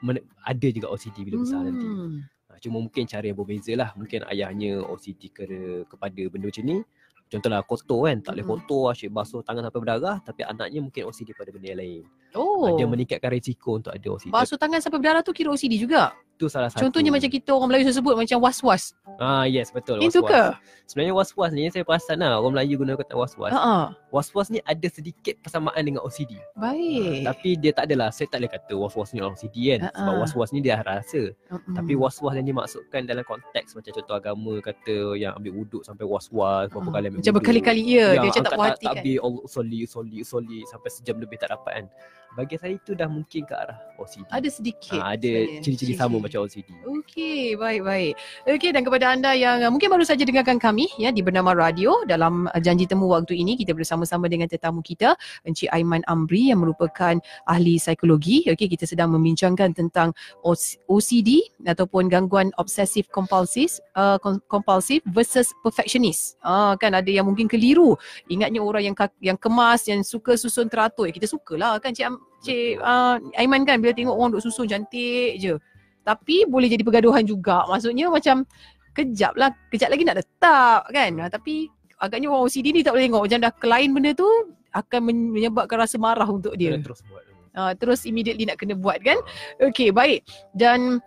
men- 0.00 0.22
ada 0.46 0.66
juga 0.70 0.86
OCD 0.92 1.26
bila 1.26 1.42
besar 1.42 1.66
nanti. 1.66 1.82
Hmm. 1.82 2.22
Ha, 2.46 2.62
cuma 2.62 2.78
mungkin 2.78 3.02
cara 3.10 3.26
yang 3.26 3.34
berbeza 3.34 3.74
lah. 3.74 3.90
Mungkin 3.98 4.22
ayahnya 4.30 4.86
OCD 4.86 5.34
ke, 5.34 5.44
kepada 5.90 6.22
benda 6.30 6.46
macam 6.46 6.62
ni. 6.62 6.78
Contohlah 7.26 7.66
kotor 7.66 8.06
kan. 8.06 8.22
Tak 8.22 8.38
boleh 8.38 8.46
Mm-mm. 8.46 8.62
kotor, 8.62 8.82
asyik 8.94 9.10
basuh 9.10 9.42
tangan 9.42 9.66
sampai 9.66 9.80
berdarah. 9.82 10.16
Tapi 10.22 10.46
anaknya 10.46 10.78
mungkin 10.78 11.02
OCD 11.10 11.34
pada 11.34 11.50
benda 11.50 11.74
yang 11.74 11.80
lain. 11.82 12.04
Oh. 12.38 12.78
Dia 12.78 12.86
meningkatkan 12.86 13.34
risiko 13.34 13.82
untuk 13.82 13.90
ada 13.90 14.06
OCD. 14.06 14.30
Basuh 14.30 14.54
tangan 14.54 14.78
sampai 14.78 15.02
berdarah 15.02 15.26
tu 15.26 15.34
kira 15.34 15.50
OCD 15.50 15.74
juga. 15.74 16.14
Itu 16.34 16.50
salah 16.50 16.66
satu. 16.66 16.82
Contohnya 16.82 17.14
macam 17.14 17.30
kita 17.30 17.54
orang 17.54 17.70
Melayu 17.70 17.86
sebut 17.88 18.18
macam 18.18 18.42
was-was. 18.42 18.90
Ah 19.16 19.46
yes 19.46 19.70
betul. 19.70 20.02
Itu 20.02 20.18
ke? 20.20 20.50
Sebenarnya 20.84 21.14
was-was 21.14 21.54
ni 21.54 21.70
saya 21.70 21.86
perasan 21.86 22.18
lah. 22.18 22.36
Orang 22.36 22.58
Melayu 22.58 22.74
guna 22.76 22.98
kata 22.98 23.14
was-was. 23.14 23.54
Ha 23.54 23.60
ah. 23.62 23.86
Was-was 24.10 24.50
ni 24.50 24.58
ada 24.60 24.82
sedikit 24.86 25.38
persamaan 25.38 25.78
dengan 25.78 26.02
OCD. 26.02 26.34
Baik. 26.54 27.22
Tapi 27.22 27.48
dia 27.54 27.70
tak 27.70 27.86
adalah. 27.86 28.10
Saya 28.10 28.26
tak 28.26 28.42
boleh 28.42 28.50
kata 28.50 28.72
was-was 28.74 29.10
ni 29.10 29.22
orang 29.22 29.34
OCD 29.34 29.56
kan. 29.78 29.80
Ha, 29.86 29.90
Sebab 29.94 30.14
was-was 30.20 30.50
ni 30.50 30.58
dia 30.58 30.82
rasa. 30.82 31.22
Mm-mm. 31.30 31.74
Tapi 31.74 31.92
was-was 31.94 32.34
yang 32.34 32.46
dimaksudkan 32.46 33.06
dalam 33.06 33.22
konteks 33.22 33.78
macam 33.78 33.90
contoh 33.94 34.14
agama 34.14 34.54
kata 34.58 34.96
yang 35.14 35.38
ambil 35.38 35.54
wuduk 35.54 35.82
sampai 35.82 36.02
was-was 36.02 36.66
berapa 36.66 36.82
Ah, 36.82 36.92
kali 36.92 37.06
ambil 37.08 37.18
Macam 37.22 37.30
wuduk. 37.30 37.38
berkali-kali 37.38 37.82
ya, 37.86 38.06
dia 38.12 38.26
macam 38.26 38.42
angkat 38.42 38.44
tak 38.44 38.58
puas 38.58 38.70
hati 38.74 38.84
kan. 38.84 38.90
takbir 38.98 39.16
Allah 39.22 39.44
soli 39.46 39.80
soli 39.86 40.18
soli 40.22 40.58
sampai 40.66 40.90
sejam 40.90 41.16
lebih 41.16 41.38
tak 41.38 41.54
dapat 41.54 41.72
kan. 41.78 41.86
Bagi 42.34 42.58
saya 42.58 42.74
itu 42.74 42.98
dah 42.98 43.06
mungkin 43.06 43.46
ke 43.46 43.54
arah 43.54 43.78
OCD. 43.94 44.26
Ada 44.26 44.48
sedikit. 44.50 44.98
ha, 44.98 45.14
ada 45.14 45.22
sebenarnya. 45.22 45.62
ciri-ciri 45.62 45.94
sama 45.94 46.18
macam 46.18 46.42
OCD. 46.42 46.66
Okey, 46.82 47.54
baik-baik. 47.54 48.18
Okey 48.50 48.70
dan 48.74 48.82
kepada 48.82 49.06
anda 49.14 49.30
yang 49.38 49.62
uh, 49.62 49.70
mungkin 49.70 49.86
baru 49.86 50.02
saja 50.02 50.26
dengarkan 50.26 50.58
kami 50.58 50.90
ya 50.98 51.14
di 51.14 51.22
Bernama 51.22 51.54
Radio 51.54 52.02
dalam 52.10 52.50
uh, 52.50 52.58
janji 52.58 52.90
temu 52.90 53.06
waktu 53.06 53.38
ini 53.38 53.54
kita 53.54 53.70
bersama-sama 53.70 54.26
dengan 54.26 54.50
tetamu 54.50 54.82
kita 54.82 55.14
Encik 55.46 55.70
Aiman 55.70 56.02
Amri 56.10 56.50
yang 56.50 56.58
merupakan 56.66 57.14
ahli 57.46 57.78
psikologi. 57.78 58.42
Okey, 58.50 58.66
kita 58.66 58.82
sedang 58.82 59.14
membincangkan 59.14 59.70
tentang 59.70 60.10
OC- 60.42 60.82
OCD 60.90 61.38
ataupun 61.62 62.10
gangguan 62.10 62.50
obsesif 62.58 63.06
kompulsif 63.14 63.78
uh, 63.94 64.18
kom- 64.18 64.42
kompulsif 64.50 65.06
versus 65.06 65.54
perfectionist. 65.62 66.34
Ah 66.42 66.74
kan 66.74 66.98
ada 66.98 67.06
yang 67.06 67.30
mungkin 67.30 67.46
keliru. 67.46 67.94
Ingatnya 68.26 68.58
orang 68.58 68.90
yang 68.90 68.96
yang 69.22 69.38
kemas 69.38 69.86
yang 69.86 70.02
suka 70.02 70.34
susun 70.34 70.66
teratur. 70.66 71.06
Ya, 71.06 71.14
kita 71.14 71.30
sukalah 71.30 71.78
kan 71.78 71.94
Cik 71.94 72.10
Am- 72.10 72.23
Cik 72.44 72.80
uh, 72.80 73.16
Aiman 73.40 73.64
kan 73.64 73.80
bila 73.80 73.96
tengok 73.96 74.14
orang 74.14 74.36
duk 74.36 74.44
susun 74.44 74.68
cantik 74.68 75.40
je. 75.40 75.56
Tapi 76.04 76.44
boleh 76.44 76.68
jadi 76.68 76.84
pergaduhan 76.84 77.24
juga. 77.24 77.64
Maksudnya 77.64 78.12
macam 78.12 78.44
kejap 78.92 79.32
lah, 79.34 79.50
kejap 79.72 79.88
lagi 79.88 80.04
nak 80.04 80.20
letak 80.20 80.80
kan. 80.92 81.10
Ha, 81.24 81.32
tapi 81.32 81.72
agaknya 81.96 82.28
orang 82.28 82.44
OCD 82.44 82.66
ni 82.76 82.84
tak 82.84 82.92
boleh 82.92 83.08
tengok 83.08 83.22
macam 83.24 83.38
dah 83.40 83.52
kelain 83.56 83.90
benda 83.96 84.12
tu 84.12 84.28
akan 84.76 85.00
men- 85.08 85.32
menyebabkan 85.32 85.80
rasa 85.80 85.96
marah 85.96 86.28
untuk 86.28 86.52
dia. 86.60 86.76
Kena 86.76 86.84
terus 86.84 87.00
buat. 87.08 87.24
Uh, 87.54 87.72
terus 87.78 88.02
immediately 88.04 88.44
nak 88.44 88.60
kena 88.60 88.76
buat 88.76 89.00
kan. 89.00 89.16
Okey, 89.64 89.90
baik. 89.90 90.28
Dan 90.52 91.00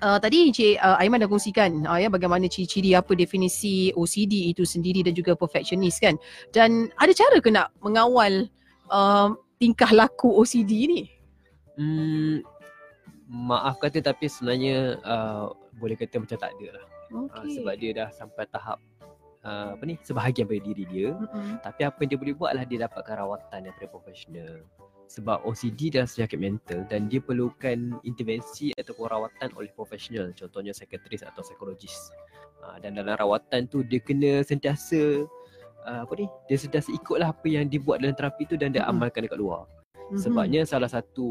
Uh, 0.00 0.16
tadi 0.16 0.48
Encik 0.48 0.80
uh, 0.80 0.96
Aiman 0.96 1.20
dah 1.20 1.28
kongsikan 1.28 1.84
uh, 1.84 2.00
ya 2.00 2.08
bagaimana 2.08 2.48
ciri-ciri 2.48 2.96
apa 2.96 3.12
definisi 3.12 3.92
OCD 3.92 4.48
itu 4.48 4.64
sendiri 4.64 5.04
dan 5.04 5.12
juga 5.12 5.36
perfectionist 5.36 6.00
kan. 6.00 6.16
Dan 6.56 6.88
ada 6.96 7.12
cara 7.12 7.36
ke 7.36 7.52
nak 7.52 7.68
mengawal 7.84 8.48
uh, 8.88 9.36
tingkah 9.60 9.92
laku 9.92 10.32
OCD 10.40 10.72
ni? 10.88 11.02
Hmm, 11.76 12.40
maaf 13.28 13.76
kata 13.76 14.00
tapi 14.00 14.26
sebenarnya 14.26 14.96
uh, 15.04 15.52
boleh 15.76 15.94
kata 16.00 16.18
macam 16.18 16.40
tak 16.40 16.50
ada 16.56 16.80
lah. 16.80 16.86
Uh, 17.10 17.26
Okey. 17.28 17.60
sebab 17.60 17.74
dia 17.76 17.90
dah 17.92 18.08
sampai 18.14 18.46
tahap 18.48 18.78
uh, 19.44 19.74
apa 19.76 19.82
ni 19.84 20.00
sebahagian 20.00 20.48
daripada 20.48 20.66
diri 20.72 20.84
dia. 20.88 21.08
Mm-mm. 21.12 21.60
Tapi 21.60 21.80
apa 21.84 21.96
yang 22.00 22.08
dia 22.16 22.18
boleh 22.18 22.34
buat 22.34 22.50
adalah 22.56 22.66
dia 22.66 22.78
dapatkan 22.88 23.14
rawatan 23.20 23.58
daripada 23.68 23.88
profesional. 23.92 24.52
Sebab 25.10 25.42
OCD 25.42 25.90
adalah 25.90 26.06
penyakit 26.06 26.38
mental 26.38 26.80
dan 26.86 27.10
dia 27.10 27.18
perlukan 27.18 27.98
intervensi 28.06 28.70
ataupun 28.78 29.10
rawatan 29.10 29.50
oleh 29.58 29.70
profesional. 29.74 30.30
Contohnya 30.38 30.70
psikiatris 30.70 31.26
atau 31.26 31.42
psikologis. 31.42 32.14
Uh, 32.62 32.78
dan 32.78 32.94
dalam 32.94 33.18
rawatan 33.18 33.66
tu 33.66 33.82
dia 33.82 33.98
kena 33.98 34.46
sentiasa 34.46 35.26
uh, 35.86 36.02
apa 36.04 36.12
ni? 36.16 36.26
Dia 36.48 36.56
sentiasa 36.60 36.90
ikutlah 36.92 37.32
apa 37.32 37.46
yang 37.46 37.68
dibuat 37.68 38.02
dalam 38.02 38.16
terapi 38.16 38.48
tu 38.48 38.56
dan 38.56 38.74
dia 38.74 38.84
Mm-mm. 38.84 38.96
amalkan 38.96 39.24
dekat 39.24 39.38
luar. 39.40 39.64
Mhm. 40.10 40.18
Sebabnya 40.18 40.60
salah 40.66 40.90
satu 40.90 41.26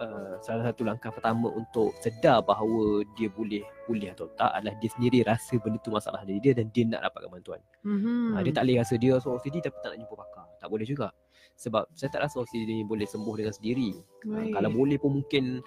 uh, 0.00 0.40
salah 0.40 0.72
satu 0.72 0.88
langkah 0.88 1.12
pertama 1.12 1.52
untuk 1.52 1.92
sedar 2.00 2.40
bahawa 2.40 3.04
dia 3.12 3.28
boleh 3.28 3.60
pulih 3.84 4.08
atau 4.16 4.32
tak 4.40 4.56
adalah 4.56 4.72
dia 4.80 4.88
sendiri 4.88 5.20
rasa 5.20 5.60
benda 5.60 5.76
tu 5.84 5.92
masalah 5.92 6.24
diri 6.24 6.40
dia 6.40 6.52
dan 6.56 6.72
dia 6.72 6.88
nak 6.88 7.04
dapatkan 7.12 7.28
bantuan. 7.28 7.60
Mhm. 7.84 8.32
Ha, 8.32 8.40
dia 8.40 8.52
tak 8.56 8.64
boleh 8.64 8.76
rasa 8.80 8.94
dia 8.96 9.12
so 9.20 9.36
OCD 9.36 9.60
tapi 9.60 9.76
tak 9.84 9.92
nak 9.94 9.98
jumpa 10.00 10.14
pakar. 10.16 10.46
Tak 10.56 10.68
boleh 10.72 10.86
juga. 10.88 11.12
Sebab 11.60 11.92
saya 11.92 12.08
tak 12.08 12.24
rasa 12.24 12.40
OCD 12.40 12.64
ni 12.64 12.84
boleh 12.88 13.04
sembuh 13.04 13.36
dengan 13.36 13.52
sendiri. 13.52 14.00
Baik. 14.24 14.52
kalau 14.56 14.70
boleh 14.72 14.96
pun 14.96 15.20
mungkin 15.20 15.60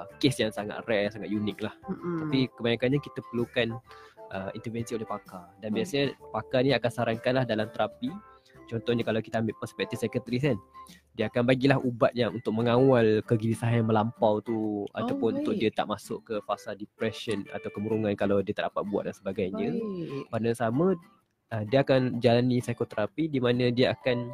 uh, 0.00 0.08
kes 0.16 0.40
yang 0.40 0.52
sangat 0.52 0.80
rare, 0.88 1.12
sangat 1.12 1.28
unik 1.28 1.58
lah. 1.60 1.74
Mm-mm. 1.84 2.16
Tapi 2.24 2.38
kebanyakannya 2.56 2.98
kita 3.04 3.20
perlukan 3.28 3.76
uh, 4.32 4.50
intervensi 4.54 4.94
oleh 4.96 5.06
pakar. 5.06 5.50
Dan 5.58 5.70
Hmm. 5.70 5.76
biasanya 5.82 6.04
pakar 6.30 6.60
ni 6.64 6.70
akan 6.74 6.90
sarankan 6.90 7.32
lah 7.42 7.44
dalam 7.44 7.68
terapi. 7.70 8.10
Contohnya 8.70 9.02
kalau 9.02 9.18
kita 9.18 9.42
ambil 9.42 9.58
perspektif 9.58 9.98
psikiatris 9.98 10.42
kan. 10.46 10.58
Dia 11.18 11.26
akan 11.26 11.42
bagilah 11.42 11.82
ubat 11.82 12.14
yang 12.14 12.38
untuk 12.38 12.54
mengawal 12.54 13.18
kegelisahan 13.26 13.82
yang 13.82 13.90
melampau 13.90 14.38
tu 14.38 14.86
ataupun 14.94 15.42
untuk 15.42 15.58
baik. 15.58 15.60
dia 15.66 15.70
tak 15.74 15.90
masuk 15.90 16.22
ke 16.22 16.34
fasa 16.46 16.72
depression 16.78 17.42
atau 17.50 17.66
kemurungan 17.74 18.14
kalau 18.14 18.38
dia 18.40 18.54
tak 18.54 18.70
dapat 18.70 18.86
buat 18.86 19.10
dan 19.10 19.14
sebagainya. 19.18 19.74
Baik. 19.74 20.30
Pada 20.30 20.50
sama 20.54 20.94
uh, 21.50 21.62
dia 21.66 21.82
akan 21.82 22.22
jalani 22.22 22.62
psikoterapi 22.62 23.26
di 23.26 23.42
mana 23.42 23.74
dia 23.74 23.90
akan 23.90 24.30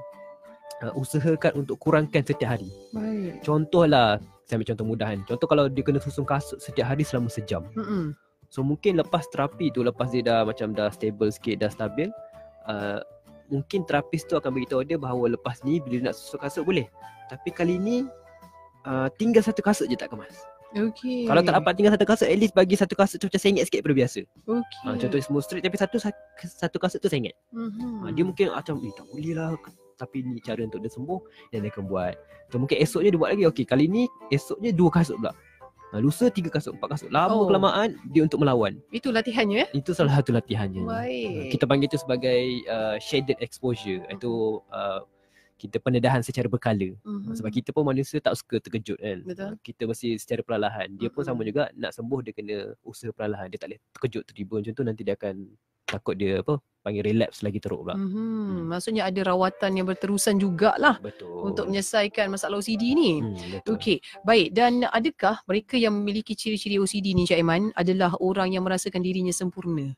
uh, 0.85 0.93
usahakan 1.01 1.65
untuk 1.65 1.81
kurangkan 1.81 2.21
setiap 2.21 2.61
hari. 2.61 2.69
Baik. 2.93 3.41
Contohlah 3.41 4.21
saya 4.45 4.61
ambil 4.61 4.69
contoh 4.71 4.87
mudah 4.87 5.07
kan. 5.11 5.21
Contoh 5.27 5.47
kalau 5.49 5.65
dia 5.67 5.83
kena 5.83 5.99
susun 5.99 6.29
kasut 6.29 6.61
setiap 6.61 6.93
hari 6.93 7.03
selama 7.03 7.33
sejam. 7.33 7.67
Mm-mm. 7.73 8.15
So 8.49 8.63
mungkin 8.63 8.99
lepas 8.99 9.27
terapi 9.31 9.71
tu 9.75 9.83
lepas 9.83 10.11
dia 10.11 10.23
dah 10.23 10.41
macam 10.47 10.73
dah 10.73 10.89
stable 10.91 11.31
sikit 11.35 11.61
dah 11.61 11.71
stabil 11.71 12.09
uh, 12.67 13.01
mungkin 13.51 13.87
terapis 13.87 14.27
tu 14.27 14.35
akan 14.35 14.51
beritahu 14.51 14.83
dia 14.83 14.99
bahawa 14.99 15.35
lepas 15.39 15.63
ni 15.63 15.79
bila 15.79 16.11
nak 16.11 16.15
susun 16.19 16.39
kasut 16.43 16.63
boleh. 16.67 16.87
Tapi 17.31 17.51
kali 17.51 17.79
ni 17.79 17.97
uh, 18.87 19.09
tinggal 19.19 19.43
satu 19.43 19.63
kasut 19.63 19.87
je 19.91 19.99
tak 19.99 20.11
kemas. 20.15 20.35
Okey. 20.77 21.31
Kalau 21.31 21.41
tak 21.41 21.55
dapat 21.57 21.73
tinggal 21.79 21.95
satu 21.95 22.07
kasut 22.07 22.27
at 22.29 22.37
least 22.37 22.53
bagi 22.53 22.75
satu 22.75 22.95
kasut 22.99 23.17
tu 23.23 23.31
macam 23.31 23.41
sengit 23.41 23.65
sikit 23.65 23.81
daripada 23.81 23.97
biasa. 24.03 24.21
Okey. 24.51 24.83
Ha, 24.85 24.99
contoh 24.99 25.19
semua 25.23 25.41
straight 25.41 25.65
tapi 25.65 25.79
satu 25.79 25.97
satu 26.43 26.77
kasut 26.83 26.99
tu 27.01 27.09
sengit. 27.09 27.33
Mhm. 27.55 28.03
Ha, 28.03 28.11
dia 28.13 28.25
mungkin 28.27 28.47
macam 28.53 28.83
eh 28.83 28.93
tak 28.93 29.07
boleh 29.09 29.35
lah 29.35 29.55
tapi 29.97 30.21
ni 30.21 30.37
cara 30.45 30.61
untuk 30.61 30.85
dia 30.85 30.93
sembuh 30.93 31.21
dan 31.55 31.65
dia 31.65 31.71
akan 31.73 31.85
buat. 31.89 32.15
So 32.53 32.61
mungkin 32.61 32.77
esoknya 32.83 33.15
dia 33.15 33.21
buat 33.21 33.31
lagi. 33.33 33.45
Okey 33.49 33.65
kali 33.65 33.87
ni 33.89 34.05
esoknya 34.29 34.75
dua 34.75 34.91
kasut 34.91 35.17
pula. 35.17 35.33
Ha, 35.97 36.05
lusa 36.05 36.29
tiga 36.29 36.53
kasut, 36.53 36.77
empat 36.77 36.89
kasut. 36.93 37.09
Lama 37.09 37.33
Oh. 37.33 37.49
kelamaan 37.49 37.97
dia 38.13 38.21
untuk 38.21 38.45
melawan. 38.45 38.77
Itu 38.93 39.09
latihannya 39.09 39.65
ya? 39.65 39.67
Itu 39.73 39.97
salah 39.97 40.21
satu 40.21 40.29
latihannya. 40.37 40.85
Baik. 40.85 41.57
Kita 41.57 41.65
panggil 41.65 41.89
itu 41.89 41.97
sebagai 41.97 42.41
uh, 42.69 43.01
shaded 43.01 43.41
exposure. 43.41 44.05
Itu 44.13 44.61
uh, 44.69 45.01
kita 45.57 45.81
pendedahan 45.81 46.21
secara 46.21 46.53
berkala. 46.53 46.93
Mhm. 47.01 47.33
Sebab 47.33 47.49
kita 47.49 47.73
pun 47.73 47.89
manusia 47.89 48.21
tak 48.21 48.37
suka 48.37 48.61
terkejut 48.61 49.01
kan. 49.01 49.25
Betul. 49.25 49.57
Kita 49.65 49.89
mesti 49.89 50.21
secara 50.21 50.45
perlahan. 50.45 50.93
Dia 51.01 51.09
pun 51.09 51.25
sama 51.25 51.41
Mm-mm. 51.41 51.49
juga 51.49 51.63
nak 51.73 51.97
sembuh 51.97 52.21
dia 52.21 52.33
kena 52.37 52.57
usaha 52.85 53.09
perlahan. 53.09 53.49
Dia 53.49 53.57
tak 53.57 53.73
boleh 53.73 53.81
terkejut 53.97 54.23
tiba 54.37 54.55
macam 54.61 54.73
tu 54.77 54.85
nanti 54.85 55.01
dia 55.01 55.17
akan 55.17 55.49
takut 55.87 56.19
dia 56.19 56.43
apa 56.43 56.59
panggil 56.87 57.03
relapse 57.03 57.43
lagi 57.43 57.59
teruk 57.59 57.83
pula. 57.83 57.99
Mhm. 57.99 58.71
Maksudnya 58.71 59.11
ada 59.11 59.21
rawatan 59.27 59.75
yang 59.75 59.87
berterusan 59.91 60.39
jugalah 60.39 61.03
Betul. 61.03 61.51
untuk 61.51 61.67
menyelesaikan 61.67 62.31
masalah 62.31 62.63
OCD 62.63 62.95
ni. 62.95 63.19
hmm. 63.19 63.67
Okey, 63.67 63.99
baik. 64.23 64.55
Dan 64.55 64.87
adakah 64.87 65.43
mereka 65.51 65.75
yang 65.75 65.99
memiliki 65.99 66.39
ciri-ciri 66.39 66.79
OCD 66.79 67.11
ni 67.19 67.27
Cik 67.27 67.43
Aiman 67.43 67.75
adalah 67.75 68.15
orang 68.23 68.55
yang 68.55 68.63
merasakan 68.63 69.03
dirinya 69.03 69.35
sempurna? 69.35 69.91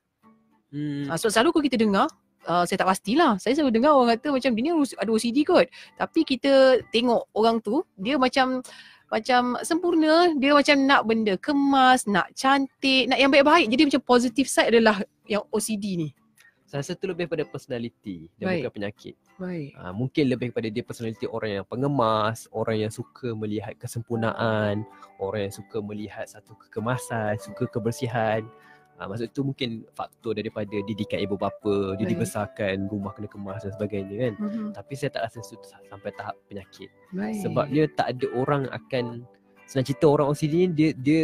Hmm, 0.72 1.08
Hmm. 1.08 1.16
So 1.16 1.28
selalu 1.32 1.52
kalau 1.52 1.64
kita 1.64 1.76
dengar, 1.80 2.06
uh, 2.48 2.64
saya 2.64 2.76
tak 2.80 2.88
pastilah. 2.88 3.36
Saya 3.40 3.56
selalu 3.56 3.72
dengar 3.80 3.92
orang 3.96 4.16
kata 4.16 4.32
macam 4.32 4.50
dia 4.56 4.62
ni 4.64 4.72
ada 4.72 5.10
OCD 5.12 5.44
kot. 5.44 5.68
Tapi 5.96 6.20
kita 6.24 6.80
tengok 6.88 7.28
orang 7.36 7.60
tu, 7.60 7.84
dia 8.00 8.16
macam 8.16 8.64
macam 9.08 9.56
sempurna, 9.64 10.32
dia 10.36 10.52
macam 10.52 10.76
nak 10.84 11.02
benda 11.08 11.34
kemas, 11.40 12.04
nak 12.04 12.28
cantik, 12.36 13.08
nak 13.08 13.18
yang 13.18 13.32
baik-baik. 13.32 13.72
Jadi 13.72 13.82
macam 13.88 14.02
positive 14.04 14.48
side 14.48 14.70
adalah 14.72 15.00
yang 15.24 15.44
OCD 15.48 15.96
ni. 15.96 16.08
Saya 16.68 16.84
rasa 16.84 17.00
tu 17.00 17.08
lebih 17.08 17.32
pada 17.32 17.48
personality 17.48 18.28
dan 18.36 18.52
Baik. 18.52 18.68
bukan 18.68 18.72
penyakit. 18.76 19.14
Baik. 19.40 19.72
Uh, 19.72 19.92
mungkin 19.96 20.24
lebih 20.28 20.52
kepada 20.52 20.68
dia 20.68 20.84
personality 20.84 21.24
orang 21.24 21.50
yang 21.56 21.64
pengemas, 21.64 22.44
orang 22.52 22.76
yang 22.84 22.92
suka 22.92 23.32
melihat 23.32 23.72
kesempurnaan, 23.80 24.84
orang 25.16 25.48
yang 25.48 25.54
suka 25.56 25.80
melihat 25.80 26.28
satu 26.28 26.52
kekemasan, 26.60 27.40
suka 27.40 27.64
kebersihan. 27.72 28.44
Uh, 28.98 29.06
maksud 29.06 29.30
tu 29.30 29.46
mungkin 29.46 29.86
faktor 29.94 30.34
daripada 30.34 30.74
didikan 30.82 31.22
ibu 31.22 31.38
bapa, 31.38 31.94
dia 31.94 32.02
Baik. 32.02 32.18
dibesarkan, 32.18 32.90
rumah 32.90 33.14
kena 33.14 33.30
kemas 33.30 33.62
dan 33.62 33.70
sebagainya 33.70 34.14
kan. 34.18 34.32
Mhm. 34.42 34.66
Tapi 34.74 34.92
saya 34.98 35.10
tak 35.14 35.22
rasa 35.30 35.38
itu 35.38 35.54
sampai 35.70 36.10
tahap 36.18 36.34
penyakit. 36.50 36.90
Baik. 37.14 37.38
Sebabnya 37.46 37.82
tak 37.94 38.06
ada 38.18 38.26
orang 38.34 38.66
akan 38.74 39.22
senang 39.70 39.86
cerita 39.86 40.10
orang 40.10 40.26
OCD 40.34 40.66
ni 40.66 40.66
dia 40.74 40.90
dia 40.98 41.22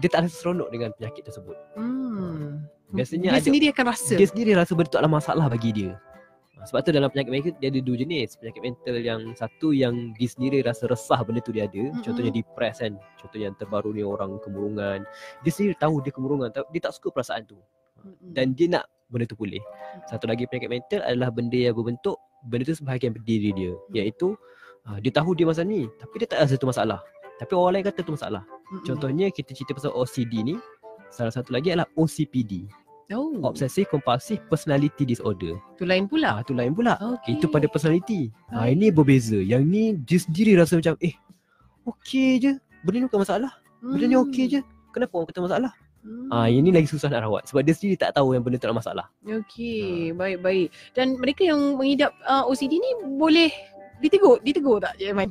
dia 0.00 0.08
tak 0.08 0.24
rasa 0.24 0.32
seronok 0.40 0.72
dengan 0.72 0.88
penyakit 0.96 1.20
tersebut. 1.28 1.56
Hmm. 1.76 2.64
Biasanya 2.96 3.28
dia 3.28 3.32
ada- 3.36 3.44
sendiri 3.44 3.66
akan 3.76 3.84
rasa. 3.92 4.14
Dia 4.16 4.28
sendiri 4.28 4.50
rasa 4.56 4.72
benda 4.72 4.88
tu 4.88 4.96
adalah 4.96 5.12
masalah 5.20 5.46
bagi 5.52 5.70
dia. 5.72 5.92
Ha, 6.62 6.70
Sebab 6.70 6.86
tu 6.86 6.94
dalam 6.94 7.10
penyakit 7.10 7.32
mental 7.34 7.52
dia 7.58 7.68
ada 7.74 7.80
dua 7.82 7.96
jenis. 7.98 8.38
Penyakit 8.38 8.62
mental 8.62 8.96
yang 9.02 9.20
satu 9.34 9.74
yang 9.74 10.14
dia 10.14 10.30
sendiri 10.30 10.62
rasa 10.62 10.86
resah 10.86 11.18
benda 11.26 11.42
tu 11.42 11.50
dia 11.50 11.66
ada. 11.66 11.90
Mm-mm. 11.90 12.06
Contohnya 12.06 12.30
depress 12.30 12.78
kan. 12.78 12.94
Contoh 13.18 13.38
yang 13.42 13.58
terbaru 13.58 13.90
ni 13.90 14.06
orang 14.06 14.38
kemurungan. 14.46 15.02
Dia 15.42 15.50
sendiri 15.50 15.74
tahu 15.74 15.98
dia 16.06 16.14
kemurungan. 16.14 16.54
Dia 16.54 16.80
tak 16.86 16.94
suka 16.94 17.10
perasaan 17.10 17.50
tu. 17.50 17.58
Dan 18.22 18.54
dia 18.54 18.78
nak 18.78 18.86
benda 19.10 19.26
tu 19.26 19.34
pulih. 19.34 19.62
Satu 20.06 20.30
lagi 20.30 20.46
penyakit 20.46 20.70
mental 20.70 21.00
adalah 21.02 21.34
benda 21.34 21.58
yang 21.58 21.74
berbentuk. 21.74 22.16
Benda 22.46 22.62
tu 22.70 22.78
sebahagian 22.78 23.18
diri 23.26 23.50
dia. 23.50 23.74
Iaitu 23.90 24.38
uh, 24.86 24.98
dia 25.02 25.10
tahu 25.10 25.34
dia 25.34 25.50
masalah 25.50 25.66
ni. 25.66 25.90
Tapi 25.98 26.14
dia 26.22 26.28
tak 26.30 26.46
rasa 26.46 26.54
tu 26.54 26.70
masalah. 26.70 27.02
Tapi 27.42 27.52
orang 27.58 27.82
lain 27.82 27.84
kata 27.90 28.06
tu 28.06 28.14
masalah. 28.14 28.46
Contohnya 28.86 29.26
kita 29.34 29.50
cerita 29.50 29.74
pasal 29.74 29.90
OCD 29.98 30.46
ni. 30.46 30.54
Salah 31.10 31.34
satu 31.34 31.50
lagi 31.52 31.74
adalah 31.74 31.90
OCPD. 31.98 32.70
Oh, 33.10 33.42
Obsessive 33.42 33.90
Compulsive 33.90 34.38
Personality 34.46 35.02
Disorder. 35.02 35.58
tu 35.74 35.82
lain 35.82 36.06
pula. 36.06 36.38
Ah, 36.38 36.42
tu 36.46 36.54
lain 36.54 36.70
pula. 36.70 36.94
Okey. 37.00 37.36
Itu 37.40 37.50
pada 37.50 37.66
personality. 37.66 38.30
Ah, 38.52 38.68
Baik. 38.68 38.78
ini 38.78 38.86
berbeza. 38.94 39.38
Yang 39.38 39.62
ni 39.66 39.82
dia 40.06 40.18
sendiri 40.22 40.52
rasa 40.54 40.78
macam 40.78 40.94
eh 41.02 41.14
okey 41.88 42.30
je. 42.38 42.52
Benda 42.86 42.96
ni 43.02 43.06
bukan 43.10 43.22
masalah. 43.26 43.52
Benda 43.82 44.04
ni 44.06 44.16
okey 44.18 44.44
je. 44.46 44.60
Kenapa 44.92 45.12
orang 45.18 45.28
kata 45.32 45.40
masalah? 45.42 45.72
Hmm. 46.02 46.26
Ah, 46.34 46.50
ini 46.50 46.74
lagi 46.74 46.90
susah 46.90 47.06
nak 47.06 47.22
rawat 47.22 47.46
sebab 47.46 47.62
dia 47.62 47.74
sendiri 47.78 47.94
tak 47.94 48.18
tahu 48.18 48.34
yang 48.34 48.42
benda 48.42 48.58
tu 48.58 48.66
ada 48.66 48.74
masalah. 48.74 49.06
Okey, 49.22 50.10
baik-baik. 50.18 50.74
Dan 50.98 51.14
mereka 51.14 51.46
yang 51.46 51.78
mengidap 51.78 52.10
uh, 52.26 52.42
OCD 52.50 52.74
ni 52.74 52.90
boleh 53.18 53.54
ditegur, 54.02 54.42
ditegur 54.42 54.82
tak 54.82 54.98
Cik 54.98 55.14
Aiman? 55.14 55.30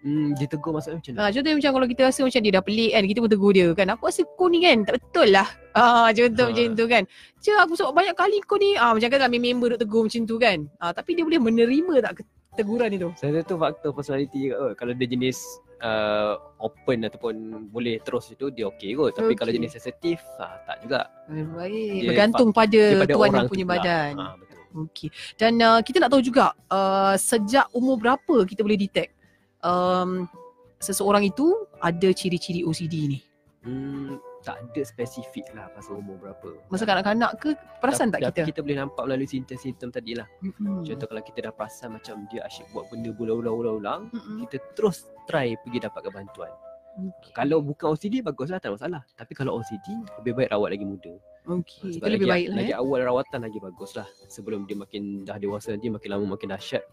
Hmm, 0.00 0.32
dia 0.32 0.48
tegur 0.48 0.72
maksudnya 0.72 0.96
macam 0.96 1.12
mana? 1.12 1.20
Ha, 1.20 1.28
contohnya 1.28 1.56
macam 1.60 1.72
kalau 1.76 1.86
kita 1.92 2.02
rasa 2.08 2.20
macam 2.24 2.40
dia 2.40 2.52
dah 2.56 2.64
pelik 2.64 2.90
kan, 2.90 3.02
kita 3.04 3.18
pun 3.20 3.30
tegur 3.30 3.52
dia 3.52 3.66
kan. 3.76 3.86
Aku 3.92 4.02
rasa 4.08 4.22
kau 4.24 4.48
ni 4.48 4.58
kan 4.64 4.76
tak 4.82 4.94
betul 4.96 5.28
lah. 5.28 5.48
Ah, 5.76 6.08
contoh 6.08 6.46
Ha. 6.46 6.50
macam 6.50 6.72
tu 6.72 6.84
kan. 6.88 7.02
Cik 7.36 7.56
aku 7.60 7.72
sebab 7.76 7.92
banyak 7.92 8.16
kali 8.16 8.36
kau 8.48 8.56
ni, 8.56 8.74
ah, 8.74 8.96
macam 8.96 9.08
kan 9.12 9.20
ramai 9.20 9.36
member 9.38 9.76
duk 9.76 9.80
tegur 9.84 10.08
macam 10.08 10.22
tu 10.24 10.36
kan. 10.40 10.58
Ah, 10.80 10.96
tapi 10.96 11.12
dia 11.12 11.22
boleh 11.22 11.36
menerima 11.36 11.94
tak 12.00 12.24
teguran 12.56 12.90
itu? 12.90 13.08
Saya 13.14 13.36
rasa 13.36 13.44
tu 13.44 13.56
faktor 13.60 13.90
personality 13.92 14.48
juga 14.48 14.56
kot. 14.56 14.72
Kalau 14.80 14.92
dia 14.92 15.06
jenis 15.06 15.38
uh, 15.80 16.34
open 16.58 16.98
ataupun 17.04 17.34
boleh 17.68 18.00
terus 18.00 18.32
itu 18.32 18.48
dia 18.48 18.72
okey 18.72 18.96
kot. 18.96 19.12
Tapi 19.12 19.36
kalau 19.36 19.52
Okey. 19.52 19.60
jenis 19.60 19.72
sensitif 19.76 20.18
ah, 20.40 20.64
tak 20.64 20.80
juga. 20.80 21.12
Baik. 21.28 21.92
Dia 22.00 22.08
Bergantung 22.08 22.50
pada 22.50 22.80
tuan 23.04 23.28
yang 23.30 23.44
tu 23.44 23.52
punya 23.52 23.66
pula. 23.68 23.74
badan. 23.76 24.12
Ah, 24.16 24.34
betul. 24.34 24.58
Okey. 24.88 25.08
Dan 25.36 25.52
uh, 25.60 25.80
kita 25.84 26.00
nak 26.00 26.08
tahu 26.08 26.24
juga 26.24 26.56
uh, 26.72 27.14
sejak 27.14 27.68
umur 27.70 28.00
berapa 28.00 28.48
kita 28.48 28.64
boleh 28.64 28.80
detect 28.80 29.12
um, 29.64 30.28
seseorang 30.78 31.26
itu 31.26 31.52
ada 31.80 32.08
ciri-ciri 32.12 32.64
OCD 32.64 32.94
ni. 33.08 33.20
Hmm, 33.60 34.16
tak 34.40 34.56
ada 34.56 34.82
spesifik 34.88 35.52
lah 35.52 35.68
pasal 35.76 36.00
umur 36.00 36.16
berapa. 36.16 36.56
Masa 36.72 36.88
kanak-kanak 36.88 37.36
ke 37.36 37.52
perasan 37.76 38.08
tak 38.08 38.24
Tapi- 38.24 38.40
kita? 38.40 38.48
Kita 38.56 38.60
boleh 38.64 38.78
nampak 38.80 39.04
melalui 39.04 39.28
simptom-simptom 39.28 39.92
tadi 39.92 40.16
lah. 40.16 40.24
Mm-mm. 40.40 40.80
Contoh 40.80 41.04
kalau 41.04 41.20
kita 41.20 41.38
dah 41.44 41.52
perasan 41.52 41.92
macam 41.92 42.24
dia 42.32 42.40
asyik 42.48 42.72
buat 42.72 42.88
benda 42.88 43.12
berulang-ulang, 43.12 44.08
Mm-mm. 44.08 44.48
kita 44.48 44.64
terus 44.72 45.12
try 45.28 45.52
pergi 45.60 45.84
dapatkan 45.84 46.08
bantuan. 46.08 46.52
Okey. 46.90 47.32
Kalau 47.36 47.60
bukan 47.60 47.92
OCD 47.94 48.24
baguslah 48.24 48.58
tak 48.58 48.72
ada 48.72 48.76
masalah. 48.80 49.02
Tapi 49.12 49.32
kalau 49.36 49.60
OCD 49.60 49.86
lebih 50.24 50.32
baik 50.40 50.50
rawat 50.56 50.74
lagi 50.74 50.86
muda. 50.88 51.12
Okey, 51.48 51.96
itu 51.96 52.04
lebih 52.04 52.28
lagi, 52.28 52.32
baik 52.32 52.46
lah 52.52 52.56
lagi 52.60 52.72
ya. 52.72 52.80
awal 52.80 53.00
rawatan 53.00 53.40
lagi 53.44 53.58
baguslah. 53.60 54.08
Sebelum 54.28 54.64
dia 54.68 54.76
makin 54.76 55.24
dah 55.24 55.36
dewasa 55.36 55.72
nanti 55.72 55.88
makin 55.88 56.08
lama 56.16 56.36
makin 56.36 56.48
dahsyat. 56.52 56.84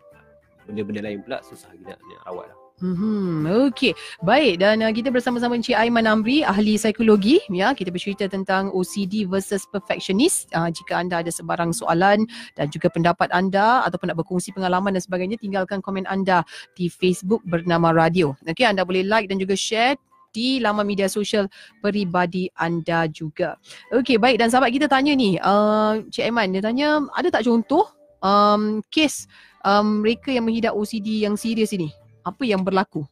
Benda-benda 0.67 1.01
lain 1.01 1.23
pula 1.23 1.39
susah 1.41 1.71
lagi 1.71 1.83
nak, 1.87 1.99
nak 2.03 2.21
rawat 2.27 2.51
lah. 2.51 2.57
Hmm, 2.77 3.41
okey. 3.73 3.97
Baik 4.21 4.61
dan 4.61 4.85
uh, 4.85 4.93
kita 4.93 5.09
bersama-sama 5.09 5.57
Encik 5.57 5.73
Aiman 5.73 6.05
Amri, 6.05 6.45
ahli 6.45 6.77
psikologi 6.77 7.41
ya. 7.49 7.73
Kita 7.73 7.89
bercerita 7.89 8.29
tentang 8.29 8.69
OCD 8.69 9.25
versus 9.25 9.65
perfectionist. 9.73 10.45
Uh, 10.53 10.69
jika 10.69 11.01
anda 11.01 11.25
ada 11.25 11.33
sebarang 11.33 11.73
soalan 11.73 12.29
dan 12.53 12.69
juga 12.69 12.93
pendapat 12.93 13.33
anda 13.33 13.81
ataupun 13.81 14.13
nak 14.13 14.21
berkongsi 14.21 14.53
pengalaman 14.53 14.93
dan 14.93 15.01
sebagainya, 15.01 15.41
tinggalkan 15.41 15.81
komen 15.81 16.05
anda 16.05 16.45
di 16.77 16.85
Facebook 16.85 17.41
bernama 17.49 17.89
Radio. 17.89 18.37
Okey, 18.45 18.69
anda 18.69 18.85
boleh 18.85 19.01
like 19.09 19.25
dan 19.25 19.41
juga 19.41 19.57
share 19.57 19.97
di 20.29 20.61
laman 20.61 20.85
media 20.85 21.09
sosial 21.09 21.49
peribadi 21.81 22.45
anda 22.61 23.09
juga. 23.09 23.57
Okey, 23.89 24.21
baik 24.21 24.37
dan 24.37 24.53
sahabat 24.53 24.69
kita 24.69 24.85
tanya 24.85 25.17
ni, 25.17 25.41
uh, 25.41 25.97
Cik 26.13 26.29
Aiman 26.29 26.53
dia 26.53 26.61
tanya 26.61 27.01
ada 27.17 27.33
tak 27.33 27.41
contoh 27.41 27.89
um, 28.21 28.85
kes 28.93 29.25
um, 29.67 30.01
mereka 30.01 30.31
yang 30.31 30.47
mengidap 30.47 30.71
OCD 30.73 31.27
yang 31.27 31.35
serius 31.35 31.75
ini? 31.75 31.91
Apa 32.23 32.47
yang 32.47 32.63
berlaku? 32.63 33.03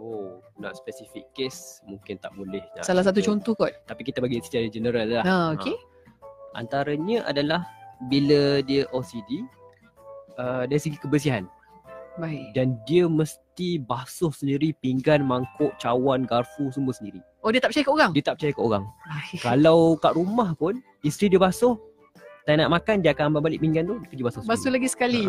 Oh, 0.00 0.40
nak 0.56 0.72
spesifik 0.80 1.28
kes 1.36 1.84
mungkin 1.84 2.16
tak 2.16 2.32
boleh 2.32 2.64
nak 2.72 2.88
Salah 2.88 3.04
satu 3.04 3.20
contoh 3.20 3.52
kot. 3.52 3.76
Tapi 3.84 4.08
kita 4.08 4.24
bagi 4.24 4.40
secara 4.40 4.66
general 4.72 5.04
lah. 5.04 5.24
Ha, 5.24 5.34
okey. 5.60 5.76
Antaranya 6.56 7.28
adalah 7.28 7.68
bila 8.08 8.64
dia 8.64 8.88
OCD 8.90 9.44
uh, 10.40 10.64
dari 10.64 10.80
segi 10.80 10.98
kebersihan 10.98 11.44
Baik. 12.18 12.52
dan 12.52 12.76
dia 12.84 13.08
mesti 13.08 13.80
basuh 13.80 14.32
sendiri 14.32 14.76
pinggan, 14.84 15.24
mangkuk, 15.24 15.72
cawan, 15.80 16.24
garfu 16.28 16.68
semua 16.72 16.92
sendiri. 16.92 17.20
Oh 17.40 17.52
dia 17.52 17.60
tak 17.60 17.72
percaya 17.72 17.84
kat 17.84 17.94
orang? 17.94 18.10
Dia 18.12 18.24
tak 18.24 18.34
percaya 18.40 18.52
kat 18.52 18.64
orang. 18.64 18.84
Baik. 19.06 19.38
Kalau 19.40 19.80
kat 19.96 20.12
rumah 20.16 20.50
pun 20.56 20.80
isteri 21.04 21.32
dia 21.32 21.40
basuh 21.40 21.76
tak 22.42 22.58
nak 22.58 22.74
makan 22.74 23.06
dia 23.06 23.14
akan 23.14 23.30
ambil 23.30 23.46
balik 23.46 23.62
pinggan 23.62 23.86
tu 23.86 23.96
dia 24.02 24.08
pergi 24.10 24.24
basuh. 24.26 24.40
Basuh 24.42 24.66
sendiri. 24.66 24.74
lagi 24.82 24.88
sekali. 24.90 25.24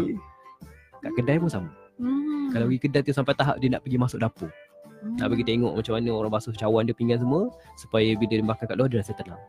Kat 1.03 1.11
kedai 1.13 1.37
pun 1.37 1.51
sama. 1.51 1.69
Hmm. 1.99 2.49
Kalau 2.49 2.65
pergi 2.65 2.81
kedai 2.81 3.01
tu 3.03 3.11
sampai 3.11 3.35
tahap 3.35 3.59
dia 3.59 3.69
nak 3.69 3.83
pergi 3.83 3.97
masuk 3.97 4.17
dapur. 4.17 4.49
Hmm. 5.03 5.19
Nak 5.19 5.27
pergi 5.29 5.43
tengok 5.45 5.73
macam 5.75 5.93
mana 5.99 6.09
orang 6.09 6.31
basuh 6.31 6.53
cawan 6.53 6.83
dia 6.83 6.95
pinggan 6.95 7.19
semua 7.19 7.51
supaya 7.75 8.07
bila 8.15 8.33
dia 8.33 8.41
makan 8.41 8.63
kat 8.63 8.75
luar 8.75 8.87
dia 8.87 8.99
rasa 8.99 9.13
tenang. 9.13 9.41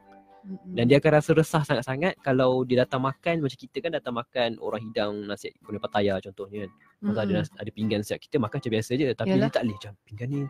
Hmm. 0.44 0.60
Dan 0.76 0.84
dia 0.86 1.00
akan 1.00 1.10
rasa 1.14 1.30
resah 1.32 1.62
sangat-sangat 1.64 2.20
kalau 2.20 2.66
dia 2.66 2.84
datang 2.84 3.00
makan 3.00 3.40
macam 3.40 3.56
kita 3.56 3.76
kan 3.80 3.90
datang 3.90 4.12
makan 4.12 4.60
orang 4.60 4.80
hidang 4.82 5.12
nasi 5.24 5.54
kuning 5.62 5.80
pataya 5.80 6.20
contohnya 6.20 6.66
kan. 6.66 6.70
Masa 7.00 7.18
ada 7.22 7.30
Hmm. 7.30 7.40
nasi- 7.40 7.56
ada 7.56 7.70
pinggan 7.70 8.00
siap 8.02 8.18
kita 8.20 8.36
makan 8.36 8.56
macam 8.60 8.72
biasa 8.74 8.90
je 8.92 9.06
tapi 9.14 9.28
Yalah. 9.32 9.40
dia 9.40 9.54
tak 9.54 9.62
boleh 9.64 9.76
macam 9.78 9.92
pinggan 10.04 10.28
ni 10.28 10.40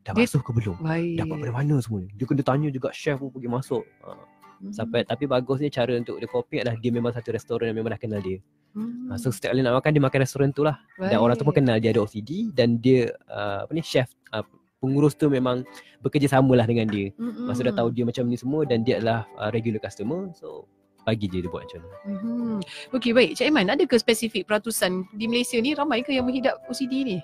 dah 0.00 0.12
Dia- 0.12 0.26
basuh 0.26 0.42
ke 0.42 0.50
belum? 0.50 0.76
Baik. 0.80 1.16
Dapat 1.22 1.36
dari 1.38 1.54
mana 1.54 1.74
semua 1.78 1.98
ni? 2.02 2.08
Dia 2.10 2.24
kena 2.24 2.42
tanya 2.42 2.68
juga 2.68 2.88
chef 2.90 3.16
pun 3.16 3.30
pergi 3.30 3.48
masuk. 3.48 3.84
Ha. 4.02 4.08
Hmm. 4.54 4.72
Sampai 4.72 5.04
tapi 5.04 5.24
bagusnya 5.26 5.68
cara 5.68 5.92
untuk 5.94 6.16
dia 6.18 6.26
coping 6.26 6.58
adalah 6.64 6.74
dia 6.74 6.90
memang 6.90 7.12
satu 7.12 7.30
restoran 7.30 7.68
yang 7.70 7.78
memang 7.78 7.94
dah 7.94 8.00
kenal 8.00 8.18
dia. 8.18 8.40
Hmm. 8.74 9.08
Ha, 9.08 9.16
so 9.16 9.30
setiap 9.30 9.54
kali 9.54 9.62
nak 9.62 9.78
makan 9.78 9.90
dia 9.94 10.02
makan 10.02 10.20
restoran 10.26 10.50
tu 10.50 10.66
lah. 10.66 10.76
Dan 10.98 11.22
orang 11.22 11.38
tu 11.38 11.46
pun 11.46 11.54
Baik. 11.54 11.62
kenal 11.62 11.76
dia 11.78 11.90
ada 11.94 12.00
OCD 12.02 12.50
dan 12.50 12.82
dia 12.82 13.14
uh, 13.30 13.62
apa 13.64 13.70
ni 13.70 13.82
chef 13.86 14.10
uh, 14.34 14.42
pengurus 14.82 15.14
tu 15.14 15.30
memang 15.30 15.62
bekerja 16.02 16.28
samalah 16.28 16.66
dengan 16.66 16.90
dia. 16.90 17.14
Hmm. 17.16 17.46
Masa 17.46 17.64
dah 17.64 17.74
tahu 17.74 17.94
dia 17.94 18.04
macam 18.04 18.26
ni 18.26 18.36
semua 18.36 18.66
dan 18.66 18.82
dia 18.82 18.98
adalah 18.98 19.24
uh, 19.38 19.48
regular 19.54 19.78
customer 19.78 20.28
so 20.34 20.66
bagi 21.04 21.28
je 21.28 21.44
dia 21.44 21.50
buat 21.52 21.68
macam 21.68 21.80
mana. 21.84 21.96
Hmm. 22.08 22.58
Okey 22.96 23.12
baik. 23.12 23.36
Cik 23.36 23.46
Aiman, 23.52 23.68
ada 23.68 23.84
ke 23.84 23.96
spesifik 24.00 24.48
peratusan 24.48 25.04
di 25.12 25.28
Malaysia 25.28 25.60
ni 25.60 25.76
ramai 25.76 26.00
ke 26.00 26.10
yang 26.10 26.24
menghidap 26.24 26.64
OCD 26.66 27.04
ni? 27.04 27.18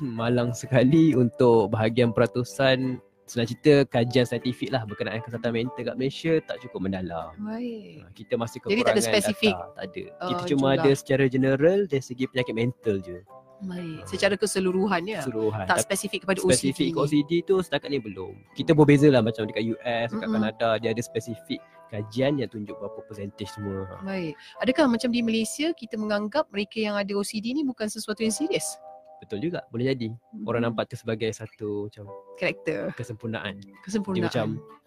Malang 0.00 0.56
sekali 0.56 1.12
untuk 1.12 1.68
bahagian 1.70 2.16
peratusan 2.16 3.02
senang 3.30 3.46
cerita 3.46 3.86
kajian 3.86 4.26
saintifik 4.26 4.74
lah 4.74 4.82
berkenaan 4.82 5.22
kesihatan 5.22 5.54
mental 5.54 5.82
kat 5.86 5.94
Malaysia 5.94 6.32
tak 6.42 6.58
cukup 6.66 6.90
mendalam. 6.90 7.30
Baik. 7.38 8.02
Ha, 8.02 8.10
Kita 8.10 8.34
masih 8.34 8.58
Jadi 8.58 8.82
kekurangan 8.82 8.90
tak 8.90 8.94
ada 8.98 9.02
spesifik, 9.06 9.54
data. 9.54 9.70
Tak 9.70 9.84
ada. 9.86 10.02
uh, 10.02 10.26
Kita 10.26 10.42
cuma 10.50 10.58
jumlah. 10.58 10.72
ada 10.82 10.90
secara 10.98 11.24
general 11.30 11.78
dari 11.86 12.02
segi 12.02 12.24
penyakit 12.26 12.54
mental 12.58 12.96
je. 12.98 13.18
Baik. 13.60 14.00
Secara 14.08 14.34
keseluruhannya. 14.34 15.20
Keseluruhan. 15.22 15.64
Tak 15.70 15.78
Tapi 15.78 15.86
spesifik 15.86 16.20
kepada 16.26 16.38
spesifik 16.42 16.90
OCD 16.90 16.90
ni. 16.90 16.98
OCD 16.98 17.32
tu 17.46 17.54
setakat 17.62 17.88
ni 17.94 17.98
belum. 18.02 18.34
Kita 18.58 18.72
berbeza 18.74 19.06
lah 19.12 19.22
macam 19.22 19.46
dekat 19.46 19.62
US, 19.78 20.08
dekat. 20.10 20.28
Kanada 20.32 20.68
dia 20.82 20.90
ada 20.90 21.02
spesifik 21.04 21.60
kajian 21.90 22.38
yang 22.38 22.50
tunjuk 22.50 22.78
berapa 22.78 22.98
percentage 23.04 23.50
semua. 23.50 23.84
Ha. 23.84 23.94
Baik. 24.06 24.34
Adakah 24.62 24.84
macam 24.90 25.10
di 25.10 25.20
Malaysia 25.22 25.70
kita 25.74 25.98
menganggap 25.98 26.46
mereka 26.50 26.78
yang 26.82 26.94
ada 26.98 27.12
OCD 27.14 27.52
ni 27.52 27.62
bukan 27.66 27.86
sesuatu 27.90 28.22
yang 28.22 28.32
serius? 28.34 28.78
Betul 29.20 29.38
juga, 29.42 29.60
boleh 29.68 29.88
jadi. 29.88 30.08
Orang 30.42 30.64
Hmm. 30.64 30.72
nampak 30.72 30.88
tu 30.88 30.96
sebagai 30.96 31.28
satu 31.30 31.86
macam 31.86 32.08
karakter, 32.34 32.88
kesempurnaan. 32.94 33.60
Dia 33.60 33.76
kesempurnaan. 33.78 34.24
macam 34.24 34.46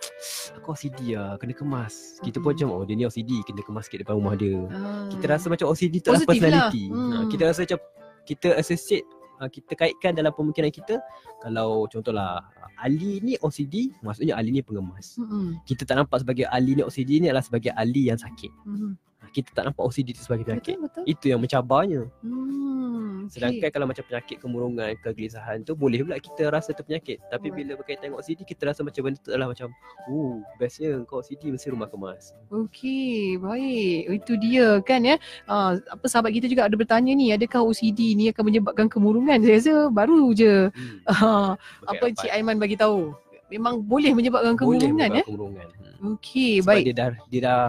aku 0.58 0.68
OCD 0.70 1.14
lah, 1.14 1.38
kena 1.38 1.54
kemas. 1.54 2.18
Kita 2.20 2.38
pun 2.38 2.52
macam 2.52 2.68
oh 2.72 2.82
dia 2.82 2.94
ni 2.94 3.06
OCD, 3.06 3.46
kena 3.46 3.62
kemas 3.62 3.86
sikit 3.86 4.02
depan 4.02 4.18
rumah 4.18 4.34
dia. 4.34 4.58
Ah. 4.68 5.06
Kita 5.08 5.26
rasa 5.30 5.48
macam 5.48 5.70
OCD 5.70 6.02
tu 6.02 6.10
adalah 6.10 6.20
lah. 6.20 6.28
personality. 6.28 6.84
Ha, 6.90 6.98
Hmm. 6.98 7.30
kita 7.30 7.44
rasa 7.46 7.60
macam 7.64 7.80
kita 8.24 8.48
associate 8.56 9.06
ha, 9.36 9.48
kita 9.48 9.72
kaitkan 9.74 10.12
dalam 10.12 10.32
pemikiran 10.32 10.70
kita 10.70 10.96
kalau 11.40 11.86
contohlah 11.86 12.42
Ali 12.80 13.20
ni 13.20 13.38
OCD, 13.38 13.94
maksudnya 14.00 14.34
Ali 14.34 14.50
ni 14.50 14.60
pengemas. 14.60 15.16
Mm-mm. 15.16 15.62
Kita 15.64 15.84
tak 15.84 15.96
nampak 15.96 16.20
sebagai 16.20 16.48
Ali 16.48 16.74
ni 16.74 16.82
OCD 16.82 17.20
ni 17.20 17.28
adalah 17.28 17.44
sebagai 17.44 17.70
Ali 17.72 18.08
yang 18.08 18.18
sakit. 18.18 18.52
Mm-mm. 18.66 18.96
Kita 19.34 19.50
tak 19.52 19.64
nampak 19.66 19.82
OCD 19.84 20.14
tu 20.14 20.22
sebagai 20.22 20.46
penyakit. 20.46 20.78
Betul 20.78 20.86
betul. 21.02 21.04
Itu 21.06 21.26
yang 21.28 21.42
mencabarnya. 21.42 22.06
Hmm. 22.22 23.26
Sedangkan 23.26 23.70
kalau 23.70 23.86
macam 23.86 24.04
penyakit 24.04 24.38
kemurungan, 24.38 24.94
kegelisahan 25.00 25.64
tu 25.64 25.74
boleh 25.74 26.04
pula 26.04 26.18
kita 26.18 26.48
rasa 26.48 26.70
tu 26.70 26.84
penyakit. 26.84 27.18
Tapi 27.26 27.48
Alright. 27.48 27.56
bila 27.58 27.72
berkaitan 27.76 28.04
dengan 28.06 28.20
OCD 28.20 28.44
kita 28.44 28.68
rasa 28.68 28.84
macam 28.84 29.02
benda 29.02 29.18
tu 29.18 29.32
adalah 29.32 29.50
macam 29.50 29.68
oh 30.06 30.38
bestnya 30.56 31.02
kau 31.04 31.18
OCD 31.18 31.50
mesti 31.50 31.68
rumah 31.68 31.88
kemas. 31.88 32.36
Okey, 32.48 33.36
baik. 33.38 34.22
Itu 34.22 34.38
dia 34.38 34.78
kan 34.80 35.02
ya. 35.02 35.16
Ah, 35.46 35.80
apa 35.88 36.06
sahabat 36.06 36.30
kita 36.32 36.46
juga 36.46 36.64
ada 36.64 36.76
bertanya 36.76 37.12
ni, 37.12 37.32
adakah 37.32 37.64
OCD 37.64 38.14
ni 38.14 38.30
akan 38.30 38.44
menyebabkan 38.46 38.86
kemurungan? 38.86 39.40
Saya 39.40 39.58
rasa 39.58 39.74
baru 39.90 40.30
je 40.32 40.54
Hmm. 40.70 41.00
berkait 41.08 41.58
apa 41.88 42.06
rapat. 42.06 42.10
Cik 42.20 42.32
Aiman 42.32 42.58
bagi 42.58 42.76
tahu. 42.76 43.16
Memang 43.50 43.80
boleh 43.80 44.12
menyebabkan 44.12 44.54
boleh 44.54 44.78
kemurungan 44.80 44.92
menyebabkan 45.00 45.16
ya. 45.16 45.24
kemurungan. 45.26 45.68
Hmm. 45.72 46.14
Okey, 46.14 46.60
Sebab 46.60 46.68
baik. 46.70 46.84
dia 46.84 46.94
dah 46.94 47.10
dia 47.28 47.42
dah 47.42 47.62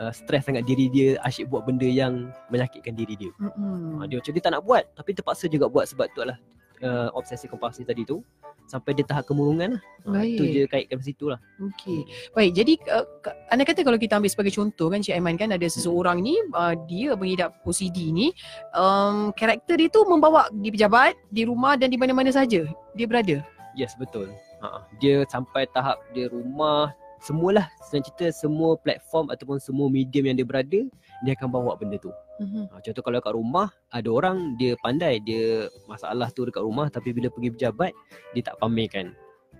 uh, 0.00 0.12
stres 0.12 0.48
sangat 0.48 0.64
diri 0.64 0.88
dia 0.88 1.20
asyik 1.28 1.52
buat 1.52 1.68
benda 1.68 1.86
yang 1.86 2.32
menyakitkan 2.48 2.96
diri 2.96 3.14
dia. 3.14 3.32
Mm-mm. 3.36 4.00
Ha, 4.00 4.08
dia 4.08 4.16
macam 4.18 4.32
dia 4.32 4.42
tak 4.42 4.52
nak 4.56 4.62
buat 4.64 4.84
tapi 4.96 5.10
terpaksa 5.12 5.44
juga 5.46 5.68
buat 5.68 5.84
sebab 5.86 6.08
tu 6.16 6.24
adalah 6.24 6.40
uh, 6.80 7.08
obsesi 7.12 7.46
kompulsif 7.46 7.84
tadi 7.84 8.08
tu 8.08 8.24
sampai 8.70 8.94
dia 8.94 9.02
tahap 9.02 9.26
kemurungan 9.26 9.76
lah. 9.76 9.82
Ha, 10.14 10.22
itu 10.22 10.42
Baik. 10.46 10.54
je 10.54 10.62
kaitkan 10.70 10.98
situ 11.02 11.26
lah. 11.26 11.42
Okey. 11.58 12.06
Baik, 12.32 12.50
jadi 12.54 12.72
uh, 12.94 13.06
anda 13.50 13.66
kata 13.66 13.82
kalau 13.82 13.98
kita 13.98 14.16
ambil 14.16 14.30
sebagai 14.30 14.54
contoh 14.54 14.88
kan 14.88 15.02
Cik 15.02 15.14
Aiman 15.18 15.34
kan 15.34 15.50
ada 15.50 15.66
seseorang 15.66 16.22
ni 16.22 16.38
uh, 16.54 16.78
dia 16.86 17.18
mengidap 17.18 17.58
OCD 17.66 18.14
ni 18.14 18.30
um, 18.72 19.34
karakter 19.34 19.74
dia 19.74 19.90
tu 19.90 20.06
membawa 20.06 20.46
di 20.54 20.70
pejabat, 20.70 21.18
di 21.34 21.42
rumah 21.44 21.74
dan 21.74 21.90
di 21.90 21.98
mana-mana 21.98 22.30
saja 22.30 22.64
dia 22.94 23.06
berada. 23.10 23.42
Yes 23.74 23.98
betul. 23.98 24.30
Ha, 24.62 24.86
dia 25.02 25.26
sampai 25.26 25.66
tahap 25.72 25.98
dia 26.14 26.30
rumah 26.30 26.94
semualah 27.20 27.68
senang 27.84 28.04
cerita 28.08 28.26
semua 28.32 28.74
platform 28.80 29.28
ataupun 29.28 29.60
semua 29.60 29.86
medium 29.92 30.26
yang 30.26 30.36
dia 30.40 30.48
berada 30.48 30.80
dia 31.20 31.32
akan 31.36 31.48
bawa 31.52 31.76
benda 31.76 32.00
tu. 32.00 32.08
Mhm. 32.40 32.72
Ha, 32.72 32.80
contoh 32.80 33.02
kalau 33.04 33.20
kat 33.20 33.34
rumah 33.36 33.68
ada 33.92 34.08
orang 34.08 34.56
dia 34.56 34.72
pandai 34.80 35.20
dia 35.20 35.68
masalah 35.84 36.32
tu 36.32 36.48
dekat 36.48 36.64
rumah 36.64 36.88
tapi 36.88 37.12
bila 37.12 37.28
pergi 37.28 37.52
pejabat 37.52 37.92
dia 38.32 38.42
tak 38.42 38.56
pamerkan. 38.56 39.12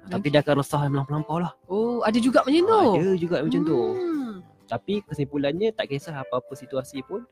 Ha, 0.09 0.17
tapi 0.17 0.33
dia 0.33 0.41
akan 0.41 0.65
resah 0.65 0.81
melampau-lampau 0.89 1.39
lah. 1.45 1.53
Oh, 1.69 2.01
ada 2.01 2.17
juga 2.17 2.41
macam 2.41 2.65
tu. 2.65 2.73
Ha, 2.73 2.97
dia 2.97 3.13
juga 3.21 3.37
macam 3.45 3.61
tu. 3.61 3.81
Hmm. 3.93 4.33
Tapi 4.65 5.05
kesimpulannya 5.05 5.77
tak 5.77 5.93
kisah 5.93 6.17
apa-apa 6.17 6.57
situasi 6.57 7.05
pun 7.05 7.29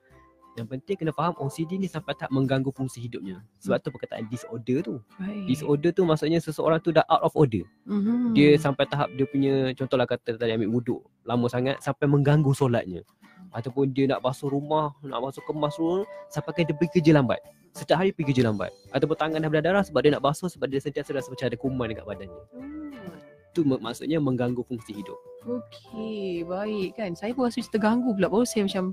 yang 0.58 0.68
penting 0.68 0.98
kena 0.98 1.14
faham 1.14 1.38
OCD 1.38 1.78
ni 1.78 1.86
sampai 1.86 2.18
tak 2.18 2.28
mengganggu 2.34 2.74
fungsi 2.74 2.98
hidupnya. 2.98 3.40
Sebab 3.62 3.78
tu 3.78 3.94
perkataan 3.94 4.26
disorder 4.26 4.82
tu. 4.82 4.94
Baik. 5.16 5.46
Disorder 5.46 5.90
tu 5.94 6.02
maksudnya 6.02 6.42
seseorang 6.42 6.82
tu 6.82 6.90
dah 6.90 7.06
out 7.06 7.22
of 7.22 7.32
order. 7.38 7.62
Mhm. 7.86 8.34
Dia 8.34 8.58
sampai 8.58 8.84
tahap 8.90 9.08
dia 9.14 9.24
punya 9.24 9.70
contohlah 9.78 10.04
kata 10.04 10.34
tadi 10.34 10.52
ambil 10.52 10.82
wuduk 10.82 11.00
lama 11.22 11.46
sangat 11.46 11.78
sampai 11.78 12.10
mengganggu 12.10 12.50
solatnya. 12.52 13.06
Ataupun 13.48 13.94
dia 13.96 14.04
nak 14.04 14.20
basuh 14.20 14.52
rumah, 14.52 14.92
nak 15.00 15.24
basuh 15.24 15.40
kemas 15.46 15.78
rumah 15.80 16.04
sampai 16.28 16.52
kan 16.52 16.62
dia 16.68 16.76
pergi 16.76 17.00
kerja 17.00 17.16
lambat. 17.16 17.40
Setiap 17.72 18.02
hari 18.02 18.10
pergi 18.12 18.34
kerja 18.34 18.50
lambat. 18.50 18.74
Ataupun 18.92 19.16
tangan 19.16 19.40
dah 19.40 19.48
berdarah 19.48 19.82
sebab 19.86 20.04
dia 20.04 20.12
nak 20.12 20.24
basuh 20.26 20.50
sebab 20.50 20.68
dia 20.68 20.82
sentiasa 20.82 21.14
rasa 21.16 21.32
macam 21.32 21.46
ada 21.48 21.56
kuman 21.56 21.86
dekat 21.88 22.04
badannya. 22.04 22.42
Hmm. 22.52 22.92
Itu 23.54 23.64
mak- 23.64 23.80
maksudnya 23.80 24.20
mengganggu 24.20 24.60
fungsi 24.68 24.92
hidup. 24.92 25.16
Okey, 25.48 26.44
baik 26.44 27.00
kan. 27.00 27.16
Saya 27.16 27.32
pun 27.32 27.48
rasa 27.48 27.64
terganggu 27.64 28.12
pula. 28.12 28.28
Baru 28.28 28.44
saya 28.44 28.68
macam 28.68 28.92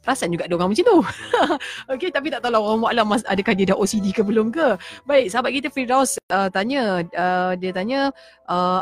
perasan 0.00 0.32
juga 0.32 0.48
ada 0.48 0.54
orang 0.56 0.72
macam 0.72 0.84
tu. 0.84 0.98
Okey, 1.92 2.10
tapi 2.10 2.32
tak 2.32 2.40
tahu 2.40 2.52
lah 2.52 2.60
orang 2.60 2.80
maklum 2.82 3.06
mas 3.06 3.22
adakah 3.28 3.52
dia 3.52 3.70
dah 3.70 3.78
OCD 3.78 4.12
ke 4.16 4.24
belum 4.24 4.52
ke. 4.52 4.80
Baik, 5.04 5.28
sahabat 5.32 5.52
kita 5.52 5.68
Firdaus 5.68 6.16
uh, 6.32 6.48
tanya, 6.48 7.04
uh, 7.14 7.52
dia 7.56 7.70
tanya 7.70 8.10
uh, 8.48 8.80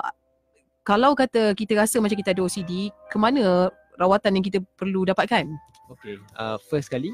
kalau 0.87 1.13
kata 1.13 1.53
kita 1.53 1.77
rasa 1.77 2.01
macam 2.01 2.17
kita 2.17 2.33
ada 2.33 2.41
OCD, 2.41 2.89
ke 3.13 3.17
mana 3.21 3.69
rawatan 4.01 4.41
yang 4.41 4.45
kita 4.47 4.59
perlu 4.79 5.05
dapatkan? 5.05 5.45
Okay, 5.89 6.17
uh, 6.37 6.57
first 6.69 6.93
kali 6.93 7.13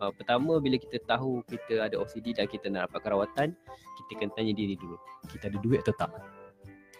uh, 0.00 0.08
Pertama 0.16 0.56
bila 0.56 0.80
kita 0.80 0.96
tahu 1.04 1.44
kita 1.44 1.88
ada 1.88 2.00
OCD 2.00 2.32
dan 2.32 2.48
kita 2.48 2.72
nak 2.72 2.88
dapatkan 2.88 3.10
rawatan 3.12 3.48
Kita 4.00 4.10
kena 4.16 4.32
tanya 4.32 4.56
diri 4.56 4.80
dulu 4.80 4.96
Kita 5.28 5.52
ada 5.52 5.58
duit 5.60 5.84
atau 5.84 5.92
tak 5.92 6.10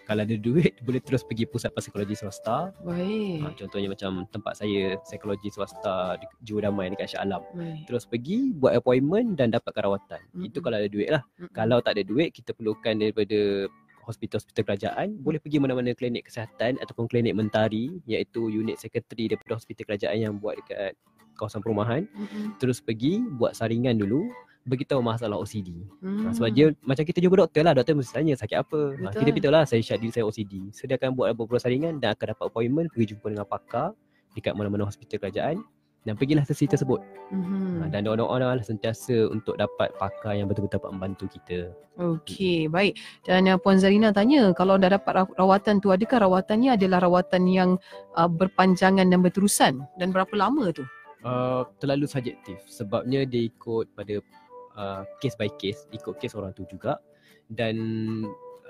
Kalau 0.05 0.23
ada 0.23 0.37
duit 0.37 0.77
boleh 0.87 1.01
terus 1.01 1.25
pergi 1.25 1.49
pusat 1.49 1.73
psikologi 1.73 2.13
swasta 2.17 2.71
Baik. 2.85 3.41
uh, 3.41 3.53
Contohnya 3.57 3.89
macam 3.89 4.29
tempat 4.29 4.61
saya 4.61 5.01
psikologi 5.01 5.49
swasta 5.49 6.21
di 6.21 6.27
Jiwa 6.45 6.69
Damai 6.69 6.93
dekat 6.93 7.17
Shah 7.17 7.25
Alam 7.25 7.41
Baik. 7.57 7.89
Terus 7.89 8.05
pergi 8.05 8.53
buat 8.53 8.77
appointment 8.77 9.37
dan 9.41 9.49
dapatkan 9.53 9.83
rawatan 9.85 10.21
Mm-mm. 10.33 10.49
Itu 10.49 10.61
kalau 10.61 10.77
ada 10.77 10.89
duit 10.89 11.09
lah 11.09 11.23
Mm-mm. 11.41 11.53
Kalau 11.57 11.81
tak 11.81 11.97
ada 11.97 12.05
duit 12.05 12.31
kita 12.37 12.53
perlukan 12.53 12.95
daripada 13.01 13.69
hospital-hospital 14.05 14.63
kerajaan 14.69 15.09
boleh 15.17 15.41
pergi 15.41 15.57
mana-mana 15.57 15.97
klinik 15.97 16.29
kesihatan 16.29 16.77
ataupun 16.85 17.09
klinik 17.09 17.33
mentari 17.33 18.05
iaitu 18.05 18.53
unit 18.53 18.77
sekretari 18.77 19.33
daripada 19.33 19.57
hospital 19.57 19.89
kerajaan 19.89 20.19
yang 20.21 20.35
buat 20.37 20.61
dekat 20.61 20.93
kawasan 21.41 21.65
perumahan 21.65 22.05
Mm-mm. 22.13 22.61
terus 22.61 22.85
pergi 22.85 23.25
buat 23.41 23.57
saringan 23.57 23.97
dulu 23.97 24.29
beritahu 24.65 25.05
masalah 25.05 25.37
OCD. 25.37 25.77
Hmm. 26.01 26.25
Ha, 26.25 26.33
sebab 26.33 26.51
dia 26.51 26.73
macam 26.81 27.05
kita 27.05 27.21
jumpa 27.21 27.37
doktor 27.45 27.63
lah, 27.63 27.77
doktor 27.77 27.95
mesti 28.01 28.13
tanya 28.17 28.33
sakit 28.35 28.57
apa. 28.57 28.81
Ha, 28.97 29.13
Betul. 29.13 29.21
kita 29.21 29.31
beritahu 29.37 29.53
lah 29.53 29.65
saya 29.69 29.81
syak 29.85 30.01
diri 30.01 30.13
saya 30.13 30.25
OCD. 30.25 30.73
So 30.73 30.89
dia 30.89 30.97
akan 30.97 31.13
buat 31.13 31.37
beberapa 31.37 31.61
saringan 31.61 32.01
dan 32.01 32.17
akan 32.17 32.33
dapat 32.33 32.45
appointment 32.49 32.87
pergi 32.91 33.15
jumpa 33.15 33.27
dengan 33.29 33.47
pakar 33.47 33.93
dekat 34.35 34.57
mana-mana 34.57 34.89
hospital 34.89 35.21
kerajaan 35.23 35.63
dan 36.05 36.21
pergilah 36.21 36.45
sesi 36.45 36.69
tersebut. 36.69 37.01
Mhm. 37.33 37.85
Ha, 37.85 37.89
dan 37.93 38.05
doa-doa 38.05 38.37
lah 38.41 38.61
sentiasa 38.61 39.29
untuk 39.29 39.57
dapat 39.57 39.93
pakar 39.97 40.37
yang 40.37 40.49
betul-betul 40.49 40.81
dapat 40.81 40.91
membantu 40.93 41.25
kita. 41.33 41.73
Okey, 41.95 42.67
baik. 42.69 42.99
Dan 43.25 43.47
uh, 43.49 43.57
Puan 43.57 43.79
Zarina 43.79 44.11
tanya, 44.11 44.53
kalau 44.53 44.77
dah 44.77 44.93
dapat 44.93 45.25
raw- 45.25 45.35
rawatan 45.39 45.79
tu, 45.79 45.95
adakah 45.95 46.27
rawatannya 46.27 46.75
adalah 46.75 46.99
rawatan 47.01 47.47
yang 47.47 47.71
uh, 48.19 48.29
berpanjangan 48.29 49.07
dan 49.09 49.21
berterusan? 49.23 49.81
Dan 49.97 50.11
berapa 50.11 50.35
lama 50.35 50.75
tu? 50.75 50.85
Uh, 51.25 51.65
terlalu 51.81 52.05
subjektif 52.05 52.61
sebabnya 52.69 53.25
dia 53.25 53.49
ikut 53.49 53.89
pada 53.97 54.21
uh, 54.79 55.03
case 55.19 55.35
by 55.39 55.51
case, 55.59 55.87
ikut 55.91 56.19
case 56.19 56.35
orang 56.35 56.55
tu 56.55 56.67
juga 56.67 56.99
dan 57.51 57.77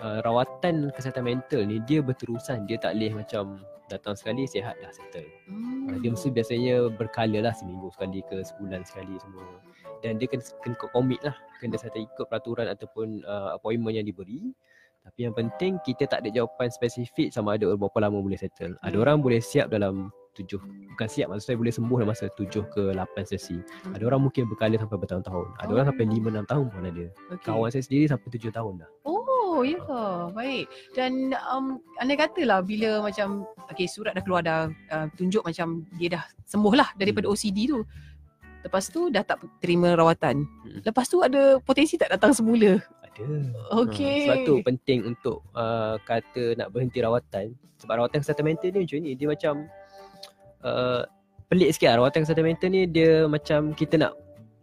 uh, 0.02 0.18
rawatan 0.24 0.90
kesihatan 0.94 1.24
mental 1.24 1.62
ni 1.66 1.78
dia 1.84 2.02
berterusan, 2.02 2.66
dia 2.66 2.80
tak 2.80 2.98
boleh 2.98 3.24
macam 3.24 3.62
datang 3.92 4.16
sekali 4.16 4.48
sihat 4.48 4.80
dah 4.80 4.90
settle. 4.90 5.28
Hmm. 5.48 5.92
Uh, 5.92 5.98
dia 6.00 6.10
mesti 6.10 6.28
biasanya 6.32 6.88
berkala 6.88 7.44
lah 7.44 7.54
seminggu 7.54 7.92
sekali 7.92 8.24
ke 8.24 8.40
sebulan 8.40 8.82
sekali 8.88 9.14
semua. 9.20 9.44
Dan 10.00 10.20
dia 10.20 10.28
kena, 10.28 10.44
kena 10.60 10.76
komit 10.92 11.20
lah. 11.24 11.36
Kena 11.60 11.80
satu 11.80 11.96
ikut 11.96 12.28
peraturan 12.28 12.68
ataupun 12.68 13.24
uh, 13.24 13.56
appointment 13.56 13.96
yang 13.96 14.04
diberi. 14.04 14.52
Tapi 15.04 15.28
yang 15.28 15.36
penting 15.36 15.76
kita 15.84 16.08
tak 16.08 16.24
ada 16.24 16.32
jawapan 16.32 16.72
spesifik 16.72 17.28
sama 17.28 17.60
ada 17.60 17.68
berapa 17.76 17.98
lama 18.00 18.24
boleh 18.24 18.40
settle. 18.40 18.76
Ada 18.80 18.96
Hmm. 18.96 19.04
orang 19.04 19.16
boleh 19.20 19.40
siap 19.40 19.68
dalam 19.68 20.08
tujuh 20.34 20.60
bukan 20.94 21.08
siap 21.10 21.26
maksud 21.30 21.46
saya 21.46 21.58
boleh 21.58 21.74
sembuh 21.74 21.96
dalam 22.02 22.10
masa 22.10 22.26
tujuh 22.34 22.62
ke 22.74 22.94
lapan 22.94 23.22
sesi. 23.26 23.58
Ada 23.94 24.02
orang 24.06 24.30
mungkin 24.30 24.46
berkala 24.50 24.78
sampai 24.78 24.98
bertahun-tahun. 24.98 25.46
Ada 25.62 25.70
orang 25.70 25.86
sampai 25.90 26.04
Oh. 26.04 26.12
lima 26.14 26.28
enam 26.34 26.46
tahun 26.46 26.66
pun 26.70 26.82
ada. 26.86 27.06
Okay. 27.38 27.46
Kawan 27.46 27.68
saya 27.70 27.82
sendiri 27.82 28.04
sampai 28.10 28.28
tujuh 28.34 28.50
tahun 28.54 28.82
dah. 28.82 28.90
Oh, 29.06 29.62
ya 29.62 29.78
ke? 29.78 30.02
Baik. 30.34 30.66
Dan 30.98 31.30
um, 31.46 31.78
anda 32.02 32.14
katalah 32.18 32.60
bila 32.60 33.00
macam 33.06 33.46
okay, 33.70 33.86
surat 33.86 34.12
dah 34.18 34.22
keluar 34.22 34.42
dah 34.42 34.66
uh, 34.90 35.06
tunjuk 35.14 35.46
macam 35.46 35.86
dia 35.96 36.18
dah 36.18 36.24
sembuh 36.44 36.74
lah 36.74 36.90
daripada 36.98 37.30
Hmm. 37.30 37.34
OCD 37.34 37.70
tu. 37.70 37.80
Lepas 38.64 38.88
tu 38.88 39.12
dah 39.12 39.20
tak 39.20 39.44
terima 39.60 39.92
rawatan. 39.94 40.42
Hmm. 40.42 40.80
Lepas 40.82 41.06
tu 41.06 41.20
ada 41.20 41.60
potensi 41.60 41.94
tak 42.00 42.10
datang 42.16 42.32
semula. 42.32 42.80
Ada. 43.04 43.26
Okey. 43.84 44.20
Ha, 44.24 44.24
sebab 44.26 44.36
tu 44.42 44.54
penting 44.64 45.00
untuk 45.06 45.44
uh, 45.54 46.00
kata 46.02 46.58
nak 46.58 46.72
berhenti 46.74 46.98
rawatan. 46.98 47.54
Sebab 47.78 47.94
rawatan 48.00 48.24
kesihatan 48.24 48.44
mental 48.48 48.68
ni 48.72 48.80
macam 48.82 48.98
ni. 49.04 49.12
Dia 49.14 49.28
macam 49.28 49.54
uh, 50.64 51.02
pelik 51.52 51.76
sikit 51.76 51.94
lah. 51.94 51.96
Rawatan 52.02 52.24
kesihatan 52.26 52.46
mental 52.48 52.68
ni 52.72 52.82
dia 52.88 53.28
macam 53.28 53.76
kita 53.76 54.00
nak 54.00 54.12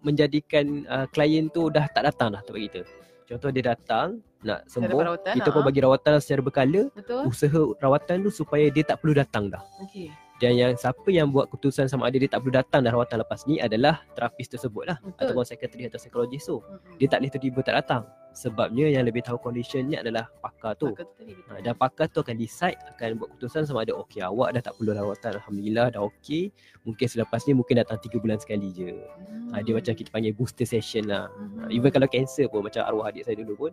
menjadikan 0.01 0.83
uh, 0.89 1.05
klien 1.13 1.47
tu 1.53 1.69
dah 1.69 1.85
tak 1.93 2.09
datang 2.09 2.33
dah 2.33 2.41
tempat 2.41 2.61
kita. 2.67 2.81
Contoh 3.29 3.49
dia 3.53 3.63
datang 3.71 4.19
nak 4.41 4.65
sembuh. 4.67 4.97
rawatan, 4.97 5.33
kita 5.37 5.49
pun 5.53 5.61
ha. 5.63 5.67
bagi 5.69 5.79
rawatan 5.85 6.13
secara 6.19 6.41
berkala. 6.41 6.81
Betul? 6.91 7.29
Usaha 7.29 7.61
rawatan 7.79 8.25
tu 8.25 8.29
supaya 8.33 8.67
dia 8.73 8.83
tak 8.83 8.99
perlu 8.99 9.13
datang 9.15 9.53
dah. 9.53 9.61
Okey. 9.85 10.09
Dan 10.41 10.57
yang 10.57 10.73
siapa 10.73 11.05
yang 11.13 11.29
buat 11.29 11.53
keputusan 11.53 11.85
sama 11.85 12.09
ada 12.09 12.17
dia 12.17 12.25
tak 12.25 12.41
perlu 12.41 12.57
datang 12.57 12.81
dah 12.81 12.89
rawatan 12.89 13.21
lepas 13.21 13.45
ni 13.45 13.61
adalah 13.61 14.01
terapis 14.17 14.49
tersebut 14.49 14.89
lah. 14.89 14.97
Betul. 14.97 15.21
Ataupun 15.21 15.43
psikiatri 15.45 15.85
atau 15.85 15.99
psikologis 16.01 16.43
tu. 16.49 16.57
Mm-mm. 16.57 16.97
Dia 16.97 17.07
tak 17.13 17.17
boleh 17.21 17.29
tiba-tiba 17.29 17.59
tak 17.61 17.75
datang. 17.85 18.03
Sebabnya 18.32 18.88
yang 18.88 19.04
lebih 19.04 19.20
tahu 19.28 19.36
condition 19.38 19.91
ni 19.91 20.00
adalah 20.00 20.32
pakar 20.39 20.80
tu. 20.80 20.96
Pakar 20.96 21.04
tu. 21.20 21.28
Ha, 21.52 21.60
dan 21.60 21.76
pakar 21.76 22.08
tu 22.08 22.24
akan 22.24 22.39
decide 22.39 22.80
akan 22.96 23.20
buat 23.20 23.28
keputusan 23.36 23.67
sama 23.67 23.84
ada 23.84 23.91
okey 24.08 24.24
awak 24.24 24.56
dah 24.56 24.63
tak 24.63 24.74
perlu 24.80 24.96
rawatan 24.96 25.36
alhamdulillah 25.36 25.91
dah 25.91 26.02
okey. 26.08 26.48
Mungkin 26.88 27.08
selepas 27.12 27.44
ni 27.44 27.52
mungkin 27.52 27.84
datang 27.84 28.00
3 28.00 28.24
bulan 28.24 28.39
sekali 28.39 28.72
je. 28.72 28.96
Ha, 29.52 29.60
dia 29.60 29.76
macam 29.76 29.91
kita 29.91 30.10
panggil 30.10 30.32
booster 30.32 30.63
session 30.63 31.12
lah. 31.12 31.28
Ha, 31.28 31.67
Mhm. 31.67 31.76
even 31.76 31.91
kalau 31.91 32.08
cancer 32.08 32.48
pun 32.48 32.63
macam 32.63 32.88
arwah 32.88 33.12
adik 33.12 33.28
saya 33.28 33.36
dulu 33.36 33.67
pun 33.67 33.72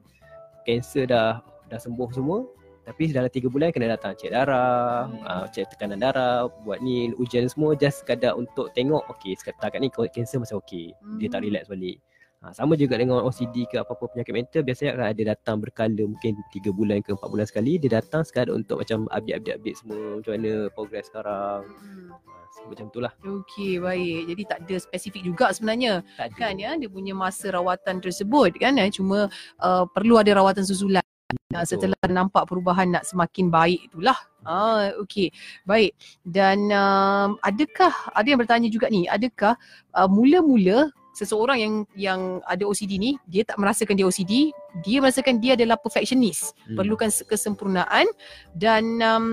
cancer 0.67 1.07
dah 1.07 1.39
dah 1.71 1.79
sembuh 1.79 2.11
semua 2.11 2.43
tapi 2.83 3.13
dalam 3.13 3.29
3 3.29 3.53
bulan 3.53 3.69
kena 3.69 4.01
datang 4.01 4.17
cek 4.17 4.33
darah, 4.33 5.05
Hmm. 5.13 5.21
uh, 5.21 5.45
cek 5.53 5.77
tekanan 5.77 6.01
darah, 6.01 6.49
buat 6.65 6.81
ni 6.81 7.13
ujian 7.21 7.45
semua 7.45 7.77
just 7.77 8.01
sekadar 8.01 8.33
untuk 8.33 8.73
tengok 8.73 9.05
okey 9.13 9.37
setakat 9.37 9.77
ni 9.77 9.93
cancer 9.93 10.41
masih 10.41 10.57
okey. 10.57 10.97
Dia 11.21 11.29
tak 11.29 11.45
Hmm. 11.45 11.53
relax 11.53 11.69
balik. 11.69 12.01
Ha, 12.39 12.55
sama 12.55 12.79
juga 12.79 12.95
dengan 12.95 13.27
OCD 13.27 13.67
ke 13.67 13.83
apa-apa 13.83 14.15
penyakit 14.15 14.31
mental 14.31 14.63
biasanya 14.63 14.95
akan 14.95 15.07
ada 15.11 15.23
datang 15.35 15.59
berkala 15.59 16.07
mungkin 16.07 16.39
3 16.55 16.71
bulan 16.71 17.03
ke 17.03 17.11
4 17.11 17.27
bulan 17.27 17.47
sekali 17.51 17.83
dia 17.83 17.99
datang 17.99 18.23
sekadar 18.23 18.55
untuk 18.55 18.79
macam 18.79 19.11
update-update 19.11 19.75
semua 19.75 20.23
macam 20.23 20.33
mana 20.39 20.71
progress 20.71 21.11
sekarang. 21.11 21.67
Hmm. 21.67 22.15
Ha, 22.15 22.63
macam 22.71 22.87
tu 22.95 23.03
lah. 23.03 23.11
Okey, 23.27 23.83
baik. 23.83 24.31
Jadi 24.31 24.43
tak 24.47 24.59
ada 24.63 24.77
spesifik 24.79 25.23
juga 25.27 25.51
sebenarnya 25.51 26.07
Tak 26.15 26.31
ada. 26.31 26.39
kan 26.39 26.55
ya 26.55 26.79
dia 26.79 26.87
punya 26.87 27.11
masa 27.11 27.51
rawatan 27.51 27.99
tersebut 27.99 28.55
kan 28.55 28.79
eh 28.79 28.87
cuma 28.87 29.27
uh, 29.59 29.85
perlu 29.91 30.23
ada 30.23 30.31
rawatan 30.39 30.63
susulan 30.63 31.03
Betul. 31.51 31.67
setelah 31.67 31.99
nampak 32.07 32.47
perubahan 32.47 32.87
nak 32.87 33.03
semakin 33.03 33.51
baik 33.51 33.91
itulah. 33.91 34.15
Ah 34.47 34.95
okey. 35.03 35.35
Baik. 35.67 35.91
Dan 36.23 36.71
um, 36.71 37.35
adakah 37.43 37.91
ada 38.15 38.27
yang 38.31 38.39
bertanya 38.39 38.71
juga 38.71 38.87
ni, 38.95 39.11
adakah 39.11 39.59
uh, 39.99 40.07
mula-mula 40.07 40.95
seseorang 41.19 41.59
yang 41.59 41.75
yang 41.99 42.21
ada 42.47 42.63
OCD 42.63 42.95
ni 43.03 43.19
dia 43.27 43.43
tak 43.43 43.59
merasakan 43.59 43.99
dia 43.99 44.07
OCD, 44.07 44.55
dia 44.87 45.03
merasakan 45.03 45.43
dia 45.43 45.59
adalah 45.59 45.75
perfectionist, 45.75 46.55
Hmm. 46.71 46.79
perlukan 46.79 47.11
se- 47.11 47.27
kesempurnaan 47.27 48.07
dan 48.55 49.03
um, 49.03 49.27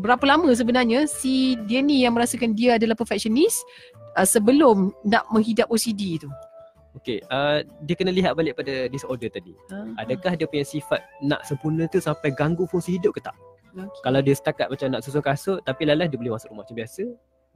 berapa 0.00 0.24
lama 0.24 0.48
sebenarnya 0.56 1.04
si 1.04 1.60
dia 1.68 1.84
ni 1.84 2.02
yang 2.02 2.16
merasakan 2.16 2.56
dia 2.56 2.80
adalah 2.80 2.96
perfectionist 2.96 3.62
uh, 4.16 4.24
sebelum 4.24 4.96
nak 5.04 5.28
menghidap 5.28 5.68
OCD 5.68 6.24
tu? 6.24 6.32
Okey, 6.94 7.20
uh, 7.26 7.66
dia 7.82 7.94
kena 7.98 8.14
lihat 8.14 8.38
balik 8.38 8.54
pada 8.54 8.86
disorder 8.86 9.26
tadi. 9.26 9.50
Adakah 9.98 10.38
dia 10.38 10.46
punya 10.46 10.62
sifat 10.62 11.02
nak 11.26 11.42
sempurna 11.42 11.90
tu 11.90 11.98
sampai 11.98 12.30
ganggu 12.30 12.70
fungsi 12.70 12.96
hidup 13.02 13.18
ke 13.18 13.20
tak? 13.20 13.34
Okay. 13.74 14.02
Kalau 14.06 14.22
dia 14.22 14.34
setakat 14.38 14.70
macam 14.70 14.86
nak 14.94 15.02
susun 15.02 15.18
kasut 15.18 15.58
tapi 15.66 15.90
lalas 15.90 16.06
dia 16.06 16.14
boleh 16.14 16.38
masuk 16.38 16.54
rumah 16.54 16.62
macam 16.62 16.78
biasa, 16.78 17.02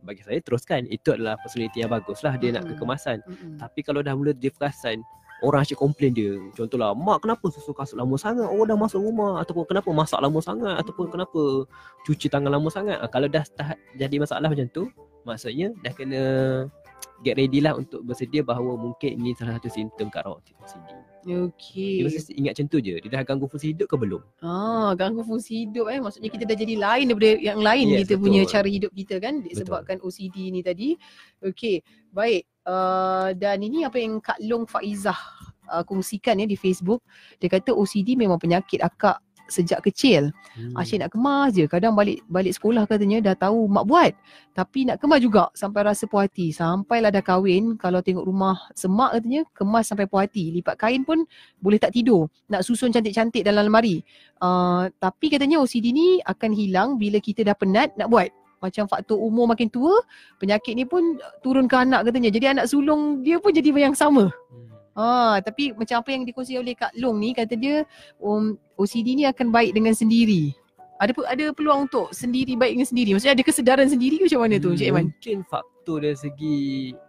bagi 0.03 0.23
saya 0.23 0.39
teruskan. 0.43 0.87
Itu 0.89 1.15
adalah 1.15 1.39
personality 1.41 1.83
yang 1.83 1.93
bagus 1.93 2.23
lah. 2.23 2.35
Dia 2.39 2.55
nak 2.55 2.67
Mm-mm. 2.67 2.79
kekemasan. 2.79 3.19
Mm-mm. 3.25 3.59
Tapi 3.59 3.81
kalau 3.83 4.01
dah 4.03 4.15
mula 4.15 4.33
dia 4.35 4.51
perasan 4.53 5.03
Orang 5.39 5.63
asyik 5.63 5.79
komplain 5.79 6.11
dia 6.11 6.35
Contohlah 6.51 6.99
Mak 6.99 7.23
kenapa 7.23 7.47
susu 7.47 7.71
kasut 7.71 7.95
lama 7.95 8.19
sangat 8.19 8.51
Orang 8.51 8.67
dah 8.67 8.75
masuk 8.75 8.99
rumah 8.99 9.39
Ataupun 9.39 9.71
kenapa 9.71 9.87
masak 9.95 10.19
lama 10.19 10.43
sangat 10.43 10.75
Ataupun 10.83 11.07
kenapa 11.15 11.63
Cuci 12.03 12.27
tangan 12.27 12.51
lama 12.51 12.67
sangat 12.75 12.99
ha, 12.99 13.07
Kalau 13.07 13.31
dah 13.31 13.47
start 13.47 13.79
jadi 13.95 14.19
masalah 14.19 14.51
macam 14.51 14.67
tu 14.67 14.91
Maksudnya 15.23 15.71
dah 15.79 15.95
kena 15.95 16.23
Get 17.23 17.35
ready 17.35 17.59
lah 17.59 17.75
untuk 17.75 18.07
bersedia 18.07 18.47
bahawa 18.47 18.79
mungkin 18.79 19.19
ini 19.19 19.35
salah 19.35 19.59
satu 19.59 19.67
simptom 19.67 20.07
kat 20.07 20.23
rawat 20.23 20.39
OCD. 20.63 20.87
Dia 21.29 21.45
Okey. 21.45 22.09
mesti 22.09 22.33
ingat 22.41 22.57
macam 22.57 22.67
tu 22.73 22.79
je. 22.81 22.95
Dia 23.05 23.11
dah 23.13 23.21
ganggu 23.21 23.45
fungsi 23.53 23.77
hidup 23.77 23.85
ke 23.85 23.97
belum? 24.01 24.25
Ah, 24.41 24.97
ganggu 24.97 25.21
fungsi 25.21 25.69
hidup 25.69 25.93
eh. 25.93 26.01
Maksudnya 26.01 26.33
kita 26.33 26.49
dah 26.49 26.57
jadi 26.57 26.75
lain 26.81 27.05
daripada 27.13 27.31
yang 27.37 27.61
lain 27.61 27.85
Yes, 27.93 27.99
kita 28.01 28.15
betul. 28.17 28.25
punya 28.25 28.41
cara 28.49 28.69
hidup 28.73 28.93
kita 28.97 29.15
kan 29.21 29.35
disebabkan 29.45 29.97
OCD 30.01 30.49
ni 30.49 30.65
tadi. 30.65 30.97
Okey. 31.45 31.85
Baik. 32.17 32.49
Uh, 32.65 33.37
dan 33.37 33.61
ini 33.61 33.85
apa 33.85 34.01
yang 34.01 34.25
Kak 34.25 34.41
Long 34.41 34.65
Faizah 34.65 35.21
uh, 35.69 35.85
kongsikan 35.85 36.41
ya 36.41 36.49
di 36.49 36.57
Facebook. 36.57 37.05
Dia 37.37 37.53
kata 37.53 37.77
OCD 37.77 38.17
memang 38.17 38.41
penyakit 38.41 38.81
akak 38.81 39.21
sejak 39.49 39.81
kecil. 39.83 40.31
Hmm. 40.55 40.77
Asyik 40.77 41.03
nak 41.03 41.11
kemas 41.17 41.57
je. 41.57 41.65
Kadang 41.65 41.97
balik 41.97 42.23
balik 42.29 42.55
sekolah 42.55 42.85
katanya 42.85 43.33
dah 43.33 43.35
tahu 43.49 43.67
mak 43.67 43.85
buat. 43.89 44.13
Tapi 44.55 44.87
nak 44.87 45.01
kemas 45.01 45.21
juga 45.25 45.49
sampai 45.57 45.89
rasa 45.89 46.05
puas 46.07 46.29
hati. 46.29 46.53
Sampailah 46.53 47.11
dah 47.11 47.25
kahwin 47.25 47.75
kalau 47.81 48.05
tengok 48.05 48.29
rumah 48.29 48.61
semak 48.77 49.17
katanya 49.17 49.43
kemas 49.57 49.85
sampai 49.89 50.07
puas 50.07 50.29
hati. 50.29 50.55
Lipat 50.55 50.77
kain 50.79 51.03
pun 51.03 51.25
boleh 51.59 51.81
tak 51.81 51.97
tidur. 51.97 52.29
Nak 52.53 52.63
susun 52.63 52.93
cantik-cantik 52.93 53.43
dalam 53.43 53.67
lemari. 53.67 54.05
Uh, 54.39 54.87
tapi 55.03 55.33
katanya 55.33 55.59
OCD 55.59 55.91
ni 55.91 56.21
akan 56.23 56.51
hilang 56.55 56.89
bila 57.01 57.19
kita 57.19 57.43
dah 57.43 57.57
penat 57.57 57.97
nak 57.99 58.13
buat. 58.13 58.31
Macam 58.59 58.91
faktor 58.91 59.23
umur 59.23 59.47
makin 59.47 59.71
tua, 59.71 60.03
penyakit 60.43 60.75
ni 60.75 60.83
pun 60.83 61.15
turun 61.47 61.71
ke 61.71 61.79
anak 61.79 62.11
katanya. 62.11 62.31
Jadi 62.35 62.47
anak 62.59 62.67
sulung 62.67 63.23
dia 63.23 63.39
pun 63.39 63.55
jadi 63.55 63.71
yang 63.71 63.95
sama. 63.95 64.35
Hmm. 64.51 64.78
Ah, 64.99 65.39
tapi 65.39 65.71
macam 65.79 66.03
apa 66.03 66.11
yang 66.11 66.27
dikongsi 66.27 66.59
oleh 66.59 66.75
Kak 66.75 66.91
Long 66.99 67.23
ni 67.23 67.31
kata 67.31 67.55
dia 67.55 67.87
um, 68.19 68.59
OCD 68.75 69.15
ni 69.15 69.25
akan 69.31 69.55
baik 69.55 69.71
dengan 69.71 69.95
sendiri. 69.95 70.51
Ada 70.99 71.15
ada 71.31 71.55
peluang 71.55 71.87
untuk 71.87 72.11
sendiri 72.11 72.59
baik 72.59 72.75
dengan 72.75 72.89
sendiri. 72.91 73.15
Maksudnya 73.15 73.39
ada 73.39 73.45
kesedaran 73.47 73.87
sendiri 73.87 74.19
ke 74.19 74.27
macam 74.27 74.43
mana 74.43 74.59
tu 74.59 74.75
Cik 74.75 74.91
Iman? 74.91 75.15
Mungkin 75.15 75.47
faktor 75.47 76.03
dari 76.03 76.19
segi 76.19 76.59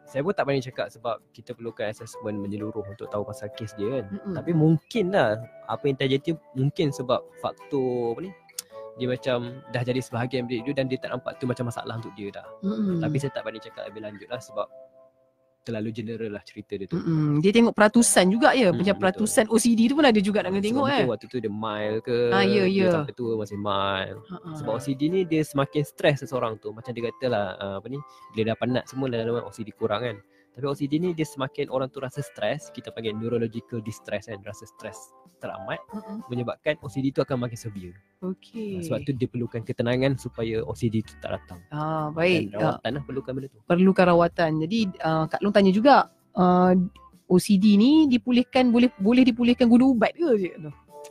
saya 0.06 0.22
pun 0.22 0.38
tak 0.38 0.46
berani 0.46 0.62
cakap 0.62 0.94
sebab 0.94 1.18
kita 1.34 1.58
perlukan 1.58 1.90
assessment 1.90 2.38
menyeluruh 2.38 2.86
untuk 2.86 3.10
tahu 3.10 3.26
pasal 3.26 3.50
kes 3.58 3.74
dia 3.74 3.90
kan. 3.90 4.06
Mm-mm. 4.14 4.34
Tapi 4.38 4.52
mungkin 4.54 5.06
lah 5.10 5.42
apa 5.66 5.84
yang 5.90 5.98
terjadi 5.98 6.38
mungkin 6.54 6.94
sebab 6.94 7.26
faktor 7.42 8.14
apa 8.14 8.30
ni 8.30 8.32
dia 9.02 9.08
macam 9.10 9.64
dah 9.74 9.82
jadi 9.82 10.04
sebahagian 10.04 10.46
diri 10.46 10.62
dia 10.62 10.76
dan 10.78 10.86
dia 10.86 11.00
tak 11.02 11.16
nampak 11.16 11.42
tu 11.42 11.50
macam 11.50 11.74
masalah 11.74 11.98
untuk 11.98 12.14
dia 12.14 12.30
dah. 12.30 12.46
Mm-mm. 12.62 13.02
Tapi 13.02 13.18
saya 13.18 13.34
tak 13.34 13.42
berani 13.42 13.58
cakap 13.58 13.90
lebih 13.90 14.06
lanjut 14.06 14.30
lah 14.30 14.38
sebab 14.38 14.70
terlalu 15.70 15.90
general 15.94 16.32
lah 16.34 16.42
cerita 16.42 16.74
dia 16.74 16.90
tu. 16.90 16.98
Mm-mm. 16.98 17.38
Dia 17.40 17.52
tengok 17.54 17.74
peratusan 17.78 18.26
juga 18.28 18.58
ya. 18.58 18.74
Mm, 18.74 18.82
Macam 18.82 18.96
betul. 18.98 19.02
peratusan 19.06 19.46
OCD 19.48 19.80
tu 19.86 19.96
pun 19.96 20.06
ada 20.10 20.20
juga 20.20 20.42
nak 20.42 20.50
kena 20.50 20.60
Sebab 20.60 20.68
tengok 20.74 20.86
eh. 20.90 21.06
waktu 21.06 21.26
tu 21.30 21.38
dia 21.38 21.52
mild 21.54 22.00
ke 22.02 22.18
Ah, 22.34 22.42
ya, 22.42 22.66
dia 22.66 22.82
ya. 22.84 22.90
sampai 22.92 23.14
tua 23.14 23.32
masih 23.38 23.58
mild. 23.62 24.18
Ha-ha. 24.26 24.50
Sebab 24.58 24.72
OCD 24.76 25.02
ni 25.08 25.20
dia 25.24 25.42
semakin 25.46 25.82
stres 25.86 26.26
seseorang 26.26 26.58
tu 26.58 26.74
Macam 26.74 26.90
dia 26.90 27.04
kata 27.08 27.26
lah 27.30 27.46
uh, 27.56 27.76
apa 27.78 27.88
ni 27.88 28.02
Bila 28.34 28.52
dah 28.52 28.58
penat 28.58 28.84
semua 28.90 29.06
dalam 29.08 29.46
OCD 29.46 29.70
kurang 29.72 30.02
kan 30.02 30.18
Tapi 30.60 30.68
OCD 30.68 31.00
ni 31.00 31.16
dia 31.16 31.24
semakin 31.24 31.72
orang 31.72 31.88
tu 31.88 31.98
rasa 31.98 32.20
stres, 32.20 32.68
kita 32.70 32.92
panggil 32.92 33.16
neurological 33.16 33.80
distress 33.80 34.28
kan, 34.28 34.44
rasa 34.44 34.68
stres 34.68 35.16
teramat 35.40 35.80
Mm-mm. 35.90 36.28
menyebabkan 36.28 36.76
OCD 36.84 37.16
tu 37.16 37.24
akan 37.24 37.40
makin 37.40 37.56
severe. 37.56 37.96
Okey. 38.20 38.84
Sebab 38.84 39.08
tu 39.08 39.16
dia 39.16 39.24
perlukan 39.26 39.64
ketenangan 39.64 40.20
supaya 40.20 40.60
OCD 40.62 41.00
tu 41.00 41.16
tak 41.18 41.40
datang. 41.40 41.64
Ah, 41.70 42.12
baik. 42.12 42.52
Dan 42.52 42.60
Ah, 42.60 42.76
rawatan 42.76 42.92
lah 42.92 43.04
perlukan 43.08 43.32
benda 43.32 43.48
tu. 43.48 43.60
perlukan 43.64 44.06
rawatan. 44.06 44.52
Jadi 44.60 44.80
uh, 45.00 45.24
Kak 45.26 45.40
Long 45.40 45.56
tanya 45.56 45.72
juga 45.72 46.12
uh, 46.36 46.76
OCD 47.26 47.80
ni 47.80 48.12
dipulihkan 48.12 48.68
boleh 48.68 48.92
boleh 49.00 49.24
dipulihkan 49.24 49.72
guna 49.72 49.88
ubat 49.88 50.12
ke 50.12 50.28
je? 50.36 50.52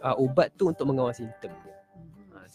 Uh, 0.05 0.17
ubat 0.21 0.53
tu 0.61 0.69
untuk 0.69 0.85
mengawal 0.85 1.17
simptom 1.17 1.49
dia. 1.65 1.78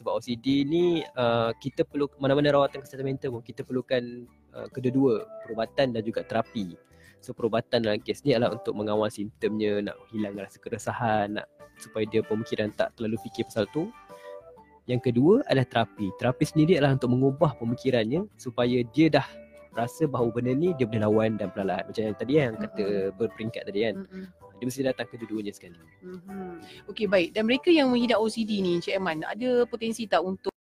Sebab 0.03 0.19
OCD 0.19 0.67
ni 0.67 0.99
uh, 1.15 1.55
kita 1.63 1.87
perlu 1.87 2.11
mana-mana 2.19 2.51
rawatan 2.51 2.83
kesihatan 2.83 3.07
mental 3.07 3.39
pun 3.39 3.41
kita 3.41 3.63
perlukan 3.63 4.27
uh, 4.51 4.67
kedua-dua 4.67 5.23
perubatan 5.47 5.95
dan 5.95 6.03
juga 6.03 6.27
terapi. 6.27 6.75
So 7.23 7.31
perubatan 7.31 7.87
dalam 7.87 8.03
kes 8.03 8.27
ni 8.27 8.35
adalah 8.35 8.59
untuk 8.59 8.75
mengawal 8.75 9.07
simptomnya, 9.07 9.79
nak 9.79 9.95
hilangkan 10.11 10.43
rasa 10.43 10.59
keresahan, 10.59 11.39
nak 11.39 11.47
supaya 11.79 12.03
dia 12.03 12.19
pemikiran 12.19 12.67
tak 12.75 12.91
terlalu 12.99 13.15
fikir 13.23 13.47
pasal 13.47 13.63
tu. 13.71 13.87
Yang 14.91 15.07
kedua 15.07 15.39
adalah 15.47 15.63
terapi. 15.71 16.11
Terapi 16.19 16.43
sendiri 16.43 16.75
adalah 16.75 16.99
untuk 16.99 17.15
mengubah 17.15 17.55
pemikirannya 17.55 18.27
supaya 18.35 18.83
dia 18.91 19.07
dah 19.07 19.23
rasa 19.71 20.03
bahawa 20.05 20.35
benda 20.35 20.51
ni 20.51 20.75
dia 20.75 20.83
boleh 20.83 21.01
lawan 21.07 21.39
dan 21.39 21.47
perlahan. 21.47 21.87
Macam 21.87 22.03
yang 22.03 22.17
tadi 22.19 22.33
yang 22.35 22.53
kata 22.59 23.15
berperingkat 23.15 23.63
tadi 23.71 23.79
kan. 23.87 23.95
Dia 24.59 24.65
mesti 24.69 24.81
datang 24.85 25.07
kedua-duanya 25.09 25.53
sekali. 25.53 25.77
Mhm. 26.03 26.87
Okey 26.89 27.05
baik. 27.09 27.35
Dan 27.35 27.49
mereka 27.49 27.69
yang 27.73 27.89
mengidap 27.89 28.21
OCD 28.21 28.59
ni 28.59 28.79
Cik 28.79 28.97
Aiman 28.97 29.25
ada 29.25 29.65
potensi 29.69 30.05
tak 30.05 30.21
untuk 30.23 30.53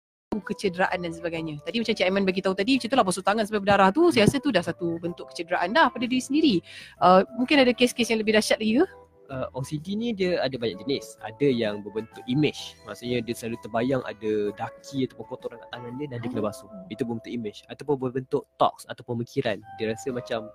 kecederaan 0.47 1.03
dan 1.03 1.13
sebagainya. 1.13 1.59
Tadi 1.63 1.83
macam 1.83 1.95
Cik 1.95 2.07
Aiman 2.07 2.25
bagi 2.25 2.41
tahu 2.41 2.55
tadi 2.55 2.79
macam 2.79 2.89
tu 2.89 2.97
lah 2.97 3.07
basuh 3.07 3.25
tangan 3.25 3.45
sampai 3.45 3.61
berdarah 3.63 3.91
tu 3.91 4.09
saya 4.15 4.25
rasa 4.25 4.39
tu 4.39 4.51
dah 4.55 4.63
satu 4.63 4.99
bentuk 5.03 5.31
kecederaan 5.35 5.75
dah 5.75 5.91
pada 5.91 6.07
diri 6.07 6.23
sendiri. 6.23 6.55
Uh, 7.03 7.27
mungkin 7.37 7.61
ada 7.61 7.75
kes-kes 7.75 8.09
yang 8.09 8.23
lebih 8.23 8.39
dahsyat 8.39 8.59
lagi 8.63 8.83
ke? 8.83 8.87
uh, 9.31 9.47
OCD 9.55 9.95
ni 9.95 10.11
dia 10.13 10.43
ada 10.43 10.59
banyak 10.59 10.83
jenis. 10.85 11.17
Ada 11.23 11.47
yang 11.47 11.81
berbentuk 11.81 12.23
image. 12.27 12.77
Maksudnya 12.85 13.23
dia 13.23 13.35
selalu 13.35 13.57
terbayang 13.63 14.03
ada 14.05 14.33
daki 14.59 15.07
ataupun 15.09 15.25
kotoran 15.31 15.57
kat 15.63 15.71
tangan 15.71 15.93
dia 15.97 16.07
dan 16.11 16.19
dia 16.21 16.29
kena 16.29 16.43
basuh. 16.45 16.69
Itu 16.91 17.07
berbentuk 17.07 17.33
image. 17.33 17.63
Ataupun 17.71 17.97
berbentuk 17.97 18.45
thoughts 18.59 18.85
atau 18.91 19.03
pemikiran. 19.07 19.63
Dia 19.79 19.95
rasa 19.95 20.11
macam 20.11 20.51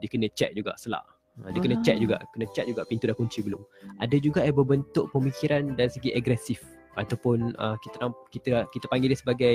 dia 0.00 0.08
kena 0.08 0.30
check 0.32 0.54
juga 0.54 0.72
selak. 0.78 1.04
Ha, 1.40 1.54
Dia 1.54 1.60
kena 1.62 1.76
check 1.80 1.96
Ah. 1.96 2.00
juga, 2.02 2.16
kena 2.34 2.44
check 2.52 2.66
juga 2.68 2.82
pintu 2.84 3.04
dah 3.08 3.16
kunci 3.16 3.40
belum. 3.40 3.62
Ada 3.96 4.16
juga 4.20 4.40
yang 4.44 4.56
berbentuk 4.58 5.08
pemikiran 5.14 5.72
dari 5.72 5.88
segi 5.88 6.10
agresif 6.12 6.60
ataupun 6.98 7.54
uh, 7.56 7.78
kita 7.80 8.10
kita 8.34 8.48
kita 8.68 8.84
panggil 8.90 9.08
dia 9.14 9.18
sebagai 9.18 9.54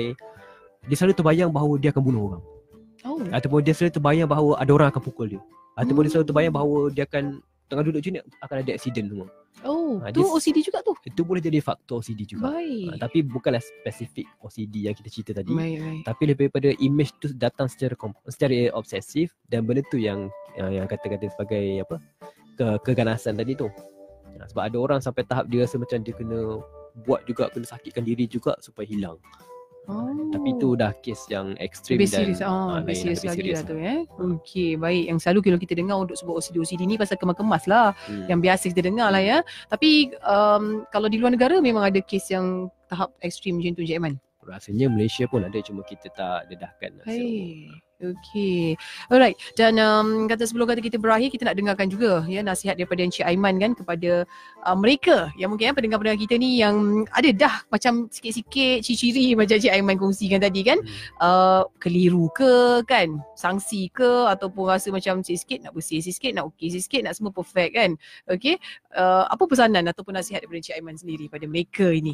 dia 0.88 0.96
selalu 0.96 1.14
terbayang 1.14 1.50
bahawa 1.52 1.78
dia 1.78 1.92
akan 1.94 2.02
bunuh 2.02 2.22
orang. 2.32 2.42
Oh. 3.04 3.20
Ataupun 3.30 3.60
dia 3.62 3.76
selalu 3.76 3.92
terbayang 3.94 4.26
bahawa 4.26 4.58
ada 4.58 4.70
orang 4.72 4.88
akan 4.90 5.02
pukul 5.04 5.26
dia. 5.36 5.42
Ataupun 5.76 6.02
dia 6.02 6.10
Hmm. 6.10 6.14
selalu 6.18 6.26
terbayang 6.32 6.54
bahawa 6.56 6.78
dia 6.90 7.04
akan 7.06 7.24
tengah 7.66 7.82
duduk 7.82 8.00
macam 8.00 8.12
akan 8.40 8.56
ada 8.60 8.72
accident 8.72 9.06
semua. 9.06 9.28
Oh, 9.64 9.98
Ha, 9.98 10.12
tu 10.12 10.20
dia- 10.20 10.28
OCD 10.28 10.58
juga 10.60 10.84
tu. 10.84 10.92
Itu 11.02 11.24
boleh 11.24 11.40
jadi 11.40 11.58
faktor 11.58 11.98
OCD 11.98 12.28
juga. 12.28 12.52
Baik. 12.52 12.86
Ha, 12.86 12.96
tapi 13.00 13.18
bukanlah 13.20 13.58
spesifik 13.58 14.28
OCD 14.38 14.84
yang 14.84 14.94
kita 14.94 15.08
cerita 15.08 15.32
tadi. 15.34 15.50
Baik, 15.50 15.78
baik. 15.80 16.02
Tapi 16.04 16.22
lebih 16.24 16.44
daripada 16.46 16.70
image 16.78 17.12
tu 17.16 17.32
datang 17.32 17.66
secara 17.66 17.96
secara 18.28 18.52
obsesif 18.72 19.32
dan 19.44 19.64
benda 19.64 19.80
tu 19.84 19.96
yang 19.96 20.28
uh, 20.54 20.70
yang 20.70 20.84
kata-kata 20.84 21.26
sebagai 21.28 21.82
apa? 21.82 21.96
Ke, 22.54 22.66
keganasan 22.82 23.34
tadi 23.34 23.56
tu. 23.56 23.66
Ha, 24.36 24.44
sebab 24.46 24.62
ada 24.62 24.76
orang 24.76 25.00
sampai 25.00 25.24
tahap 25.24 25.48
dia 25.48 25.64
rasa 25.64 25.80
macam 25.80 25.98
dia 25.98 26.12
kena 26.12 26.60
buat 27.02 27.24
juga 27.24 27.48
kena 27.48 27.64
sakitkan 27.64 28.04
diri 28.04 28.24
juga 28.24 28.54
supaya 28.60 28.84
hilang. 28.84 29.16
Oh. 29.86 30.10
Tapi 30.34 30.48
itu 30.58 30.74
dah 30.74 30.90
kes 30.98 31.30
yang 31.30 31.54
ekstrim 31.62 32.02
lebih 32.02 32.10
dan 32.10 32.18
serius. 32.26 32.40
Oh, 32.42 32.50
ah, 32.50 32.82
lebih 32.82 32.96
serius 32.98 33.22
lagi 33.22 33.38
serius 33.38 33.58
lah 33.62 33.64
tu 33.70 33.76
eh. 33.78 33.98
Okey, 34.18 34.70
baik. 34.74 35.04
Yang 35.14 35.18
selalu 35.22 35.38
kalau 35.46 35.58
kita 35.62 35.74
dengar 35.78 35.96
untuk 36.02 36.16
sebut 36.18 36.34
OCD 36.42 36.56
OCD 36.58 36.82
ni 36.90 36.98
pasal 36.98 37.16
kemas-kemas 37.16 37.64
lah. 37.70 37.94
Hmm. 38.10 38.26
Yang 38.26 38.40
biasa 38.42 38.64
kita 38.74 38.82
dengar 38.82 39.08
lah 39.14 39.22
ya. 39.22 39.38
Tapi 39.70 40.10
um, 40.26 40.82
kalau 40.90 41.06
di 41.06 41.22
luar 41.22 41.30
negara 41.30 41.62
memang 41.62 41.86
ada 41.86 42.02
kes 42.02 42.34
yang 42.34 42.66
tahap 42.90 43.14
ekstrim 43.22 43.62
macam 43.62 43.78
tu 43.78 43.82
Encik 43.86 43.96
Aiman. 43.98 44.14
Rasanya 44.46 44.86
Malaysia 44.90 45.26
pun 45.26 45.42
ada 45.42 45.58
cuma 45.62 45.82
kita 45.86 46.10
tak 46.14 46.50
dedahkan. 46.50 47.02
lah 47.02 47.06
secara 47.06 47.85
Okay. 47.96 48.76
Alright. 49.08 49.40
Dan 49.56 49.80
um, 49.80 50.28
kata 50.28 50.44
sebelum 50.44 50.68
kata 50.68 50.84
kita 50.84 51.00
berakhir, 51.00 51.32
kita 51.32 51.48
nak 51.48 51.56
dengarkan 51.56 51.88
juga 51.88 52.28
ya 52.28 52.44
nasihat 52.44 52.76
daripada 52.76 53.00
Encik 53.00 53.24
Aiman 53.24 53.56
kan 53.56 53.72
kepada 53.72 54.28
uh, 54.68 54.76
mereka 54.76 55.32
yang 55.40 55.48
mungkin 55.48 55.72
ya, 55.72 55.72
pendengar-pendengar 55.72 56.20
kita 56.20 56.36
ni 56.36 56.60
yang 56.60 57.08
ada 57.16 57.32
dah 57.32 57.54
macam 57.72 58.12
sikit-sikit 58.12 58.84
ciri-ciri 58.84 59.32
macam 59.32 59.56
Encik 59.56 59.72
Aiman 59.72 59.96
kongsikan 59.96 60.44
tadi 60.44 60.60
kan. 60.60 60.78
Hmm. 60.84 60.92
Uh, 61.24 61.62
keliru 61.80 62.28
ke 62.36 62.84
kan, 62.84 63.16
sangsi 63.32 63.88
ke 63.88 64.28
ataupun 64.28 64.68
rasa 64.68 64.92
macam 64.92 65.24
sikit-sikit 65.24 65.64
nak 65.64 65.72
bersih 65.72 66.04
sikit, 66.04 66.36
nak 66.36 66.52
okey 66.52 66.76
sikit, 66.76 67.00
nak 67.00 67.16
semua 67.16 67.32
perfect 67.32 67.72
kan. 67.80 67.96
Okay. 68.28 68.60
Uh, 68.92 69.24
apa 69.24 69.48
pesanan 69.48 69.88
ataupun 69.88 70.12
nasihat 70.20 70.44
daripada 70.44 70.60
Encik 70.60 70.76
Aiman 70.76 71.00
sendiri 71.00 71.32
pada 71.32 71.48
mereka 71.48 71.88
ini? 71.88 72.12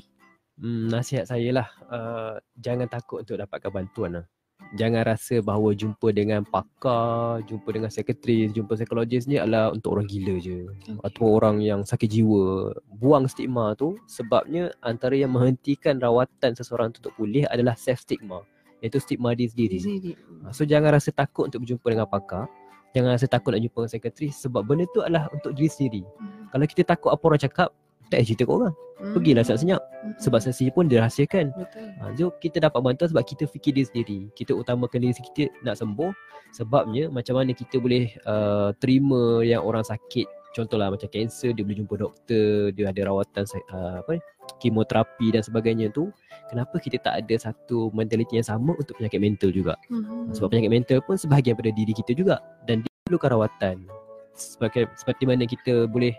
Hmm, 0.62 0.86
nasihat 0.86 1.26
saya 1.26 1.50
lah 1.50 1.68
uh, 1.90 2.38
jangan 2.54 2.86
takut 2.86 3.26
untuk 3.26 3.34
dapatkan 3.34 3.72
bantuan 3.72 4.22
lah. 4.22 4.26
Jangan 4.72 5.04
rasa 5.04 5.44
bahawa 5.44 5.76
jumpa 5.76 6.16
dengan 6.16 6.48
pakar, 6.48 7.44
jumpa 7.44 7.68
dengan 7.76 7.92
sekretari, 7.92 8.48
jumpa 8.48 8.72
psikologis 8.72 9.28
ni 9.28 9.36
adalah 9.36 9.68
untuk 9.68 10.00
orang 10.00 10.08
gila 10.08 10.40
je. 10.40 10.64
Okay. 10.64 10.96
Atau 11.04 11.28
orang 11.28 11.60
yang 11.60 11.84
sakit 11.84 12.08
jiwa. 12.08 12.72
Buang 12.96 13.28
stigma 13.28 13.76
tu 13.76 14.00
sebabnya 14.08 14.72
antara 14.80 15.12
yang 15.12 15.36
menghentikan 15.36 16.00
rawatan 16.00 16.56
seseorang 16.56 16.88
tu 16.96 17.04
untuk 17.04 17.12
pulih 17.20 17.44
adalah 17.52 17.76
self 17.76 18.00
stigma. 18.00 18.40
Iaitu 18.80 18.96
stigma 18.96 19.36
diri 19.36 19.52
sendiri. 19.52 20.16
Ha, 20.48 20.56
So 20.56 20.64
jangan 20.64 20.96
rasa 20.96 21.12
takut 21.12 21.52
untuk 21.52 21.68
berjumpa 21.68 21.86
dengan 21.92 22.08
pakar. 22.08 22.48
Jangan 22.96 23.12
rasa 23.12 23.28
takut 23.28 23.52
nak 23.52 23.60
jumpa 23.60 23.76
dengan 23.84 23.92
sekretari 23.92 24.28
sebab 24.32 24.62
benda 24.64 24.84
tu 24.92 25.04
adalah 25.04 25.28
untuk 25.36 25.52
diri 25.52 25.68
sendiri. 25.68 26.02
Kalau 26.48 26.64
kita 26.64 26.82
takut 26.96 27.12
apa 27.12 27.22
orang 27.24 27.40
cakap, 27.40 27.68
tak 28.12 28.20
payah 28.20 28.28
cerita 28.28 28.44
kat 28.44 28.54
orang. 28.60 28.74
Pergilah 29.02 29.42
senyap-senyap. 29.42 29.82
Sebab 30.20 30.40
sesi 30.44 30.66
pun 30.70 30.84
dirahsiakan. 30.86 31.44
Betul. 31.56 31.88
Ha, 31.98 32.12
so 32.14 32.30
kita 32.38 32.62
dapat 32.62 32.80
bantuan 32.84 33.08
sebab 33.08 33.24
kita 33.24 33.44
fikir 33.48 33.72
diri 33.74 33.86
sendiri. 33.88 34.18
Kita 34.36 34.52
utamakan 34.52 35.00
diri 35.00 35.16
kita 35.16 35.48
nak 35.64 35.80
sembuh. 35.80 36.12
Sebabnya 36.52 37.08
macam 37.08 37.40
mana 37.40 37.56
kita 37.56 37.80
boleh 37.80 38.12
uh, 38.28 38.70
terima 38.78 39.40
yang 39.42 39.64
orang 39.64 39.82
sakit. 39.82 40.28
Contohlah 40.52 40.92
macam 40.92 41.08
kanser 41.08 41.56
dia 41.56 41.64
boleh 41.64 41.80
jumpa 41.80 41.94
doktor, 41.96 42.76
dia 42.76 42.84
ada 42.92 43.00
rawatan 43.08 43.48
uh, 43.72 44.04
apa 44.04 44.20
kemoterapi 44.60 45.32
dan 45.32 45.40
sebagainya 45.40 45.88
tu. 45.90 46.12
Kenapa 46.52 46.76
kita 46.76 47.00
tak 47.00 47.24
ada 47.24 47.34
satu 47.40 47.88
mentaliti 47.96 48.36
yang 48.36 48.44
sama 48.44 48.76
untuk 48.76 49.00
penyakit 49.00 49.16
mental 49.16 49.48
juga? 49.48 49.74
Mhm. 49.88 50.36
Sebab 50.36 50.52
penyakit 50.52 50.70
mental 50.70 50.98
pun 51.00 51.16
sebahagian 51.16 51.56
daripada 51.56 51.72
diri 51.72 51.96
kita 51.96 52.12
juga 52.12 52.36
dan 52.68 52.84
dia 52.84 52.92
perlukan 53.08 53.32
rawatan. 53.40 53.88
Sebagai 54.36 54.92
seperti 55.00 55.24
mana 55.24 55.48
kita 55.48 55.88
boleh 55.88 56.12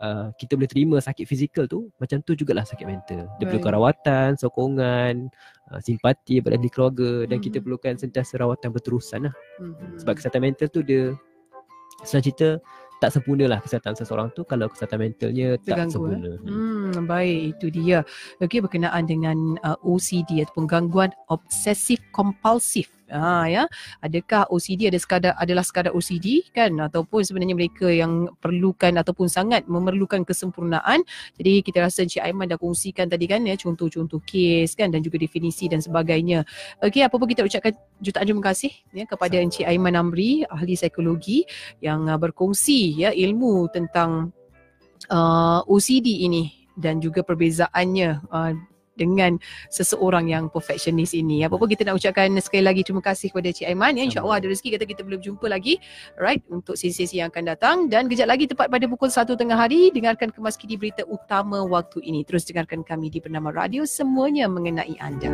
uh, 0.00 0.30
kita 0.38 0.54
boleh 0.58 0.70
terima 0.70 0.96
sakit 0.98 1.24
fizikal 1.26 1.66
tu, 1.66 1.90
macam 1.98 2.18
tu 2.22 2.34
jugalah 2.34 2.62
sakit 2.66 2.86
mental. 2.86 3.26
Dia 3.38 3.46
Baik. 3.46 3.58
perlukan 3.58 3.72
rawatan, 3.78 4.28
sokongan, 4.38 5.14
uh, 5.70 5.80
simpati 5.82 6.38
daripada 6.38 6.56
ahli 6.58 6.70
keluarga 6.70 7.10
dan 7.26 7.38
kita 7.38 7.58
Mhm. 7.58 7.64
perlukan 7.64 7.94
sentiasa 7.98 8.38
rawatan 8.40 8.68
berterusan 8.72 9.20
lah. 9.30 9.34
Mhm. 9.60 10.02
Sebab 10.02 10.12
kesihatan 10.18 10.42
mental 10.42 10.68
tu 10.70 10.80
dia 10.82 11.14
senang 12.06 12.22
cerita 12.22 12.58
tak 12.98 13.14
sempurna 13.14 13.46
lah 13.46 13.62
kesihatan 13.62 13.94
seseorang 13.94 14.26
tu 14.34 14.42
kalau 14.42 14.66
kesihatan 14.66 14.98
mentalnya 14.98 15.54
tak 15.62 15.86
Terganggu, 15.86 15.94
sempurna. 15.94 16.30
Hmm. 16.42 16.90
Hmm, 16.90 17.06
baik 17.06 17.38
itu 17.54 17.66
dia. 17.70 18.02
Okey 18.42 18.58
berkenaan 18.58 19.06
dengan 19.06 19.54
uh, 19.62 19.78
OCD 19.86 20.42
ataupun 20.42 20.66
gangguan 20.66 21.14
obsesif 21.30 22.02
kompulsif. 22.10 22.90
Ha 23.08 23.48
ya. 23.48 23.64
Adakah 24.04 24.52
OCD 24.52 24.92
ada 24.92 25.00
sekadar 25.00 25.32
adalah 25.40 25.64
sekadar 25.64 25.96
OCD 25.96 26.44
kan 26.52 26.76
ataupun 26.76 27.24
sebenarnya 27.24 27.56
mereka 27.56 27.88
yang 27.88 28.28
perlukan 28.38 28.92
ataupun 29.00 29.26
sangat 29.32 29.64
memerlukan 29.64 30.28
kesempurnaan. 30.28 31.00
Jadi 31.40 31.64
kita 31.64 31.88
rasa 31.88 32.04
Encik 32.04 32.20
Aiman 32.20 32.52
dah 32.52 32.60
kongsikan 32.60 33.08
tadi 33.08 33.24
kan 33.24 33.44
ya 33.48 33.56
contoh-contoh 33.56 34.20
kes 34.28 34.76
kan 34.76 34.92
dan 34.92 35.00
juga 35.00 35.16
definisi 35.16 35.66
dan 35.72 35.80
sebagainya. 35.80 36.44
Okey 36.84 37.00
apa 37.00 37.14
pun 37.16 37.26
kita 37.26 37.44
ucapkan 37.44 37.72
jutaan 38.04 38.28
terima 38.28 38.44
kasih 38.52 38.72
ya 38.92 39.08
kepada 39.08 39.40
Encik 39.40 39.64
Aiman 39.64 39.96
Amri 39.96 40.44
ahli 40.44 40.76
psikologi 40.76 41.48
yang 41.80 42.06
uh, 42.06 42.20
berkongsi 42.20 43.00
ya 43.00 43.10
ilmu 43.10 43.72
tentang 43.72 44.36
uh, 45.08 45.60
OCD 45.64 46.28
ini 46.28 46.52
dan 46.78 47.00
juga 47.02 47.26
perbezaannya 47.26 48.10
uh, 48.30 48.52
dengan 48.98 49.38
seseorang 49.70 50.26
yang 50.26 50.50
perfectionist 50.50 51.14
ini. 51.14 51.46
Apa 51.46 51.54
pun 51.54 51.70
kita 51.70 51.86
nak 51.86 52.02
ucapkan 52.02 52.34
sekali 52.42 52.66
lagi 52.66 52.82
terima 52.82 52.98
kasih 52.98 53.30
kepada 53.30 53.54
Cik 53.54 53.66
Aiman 53.70 53.94
ya. 53.94 54.02
InsyaAllah 54.10 54.42
ada 54.42 54.46
rezeki 54.50 54.74
kata 54.74 54.84
kita 54.90 55.00
boleh 55.06 55.22
berjumpa 55.22 55.46
lagi. 55.46 55.78
Alright 56.18 56.42
untuk 56.50 56.74
sesi-sesi 56.74 57.22
yang 57.22 57.30
akan 57.30 57.44
datang 57.54 57.76
dan 57.86 58.10
kejap 58.10 58.26
lagi 58.26 58.50
tepat 58.50 58.66
pada 58.66 58.84
pukul 58.90 59.08
1 59.08 59.38
tengah 59.38 59.54
hari 59.54 59.94
dengarkan 59.94 60.34
kemas 60.34 60.58
kini 60.58 60.74
berita 60.74 61.06
utama 61.06 61.62
waktu 61.62 62.02
ini. 62.02 62.26
Terus 62.26 62.42
dengarkan 62.44 62.82
kami 62.82 63.08
di 63.08 63.22
Bernama 63.22 63.54
Radio 63.54 63.86
semuanya 63.86 64.50
mengenai 64.50 64.98
anda. 64.98 65.30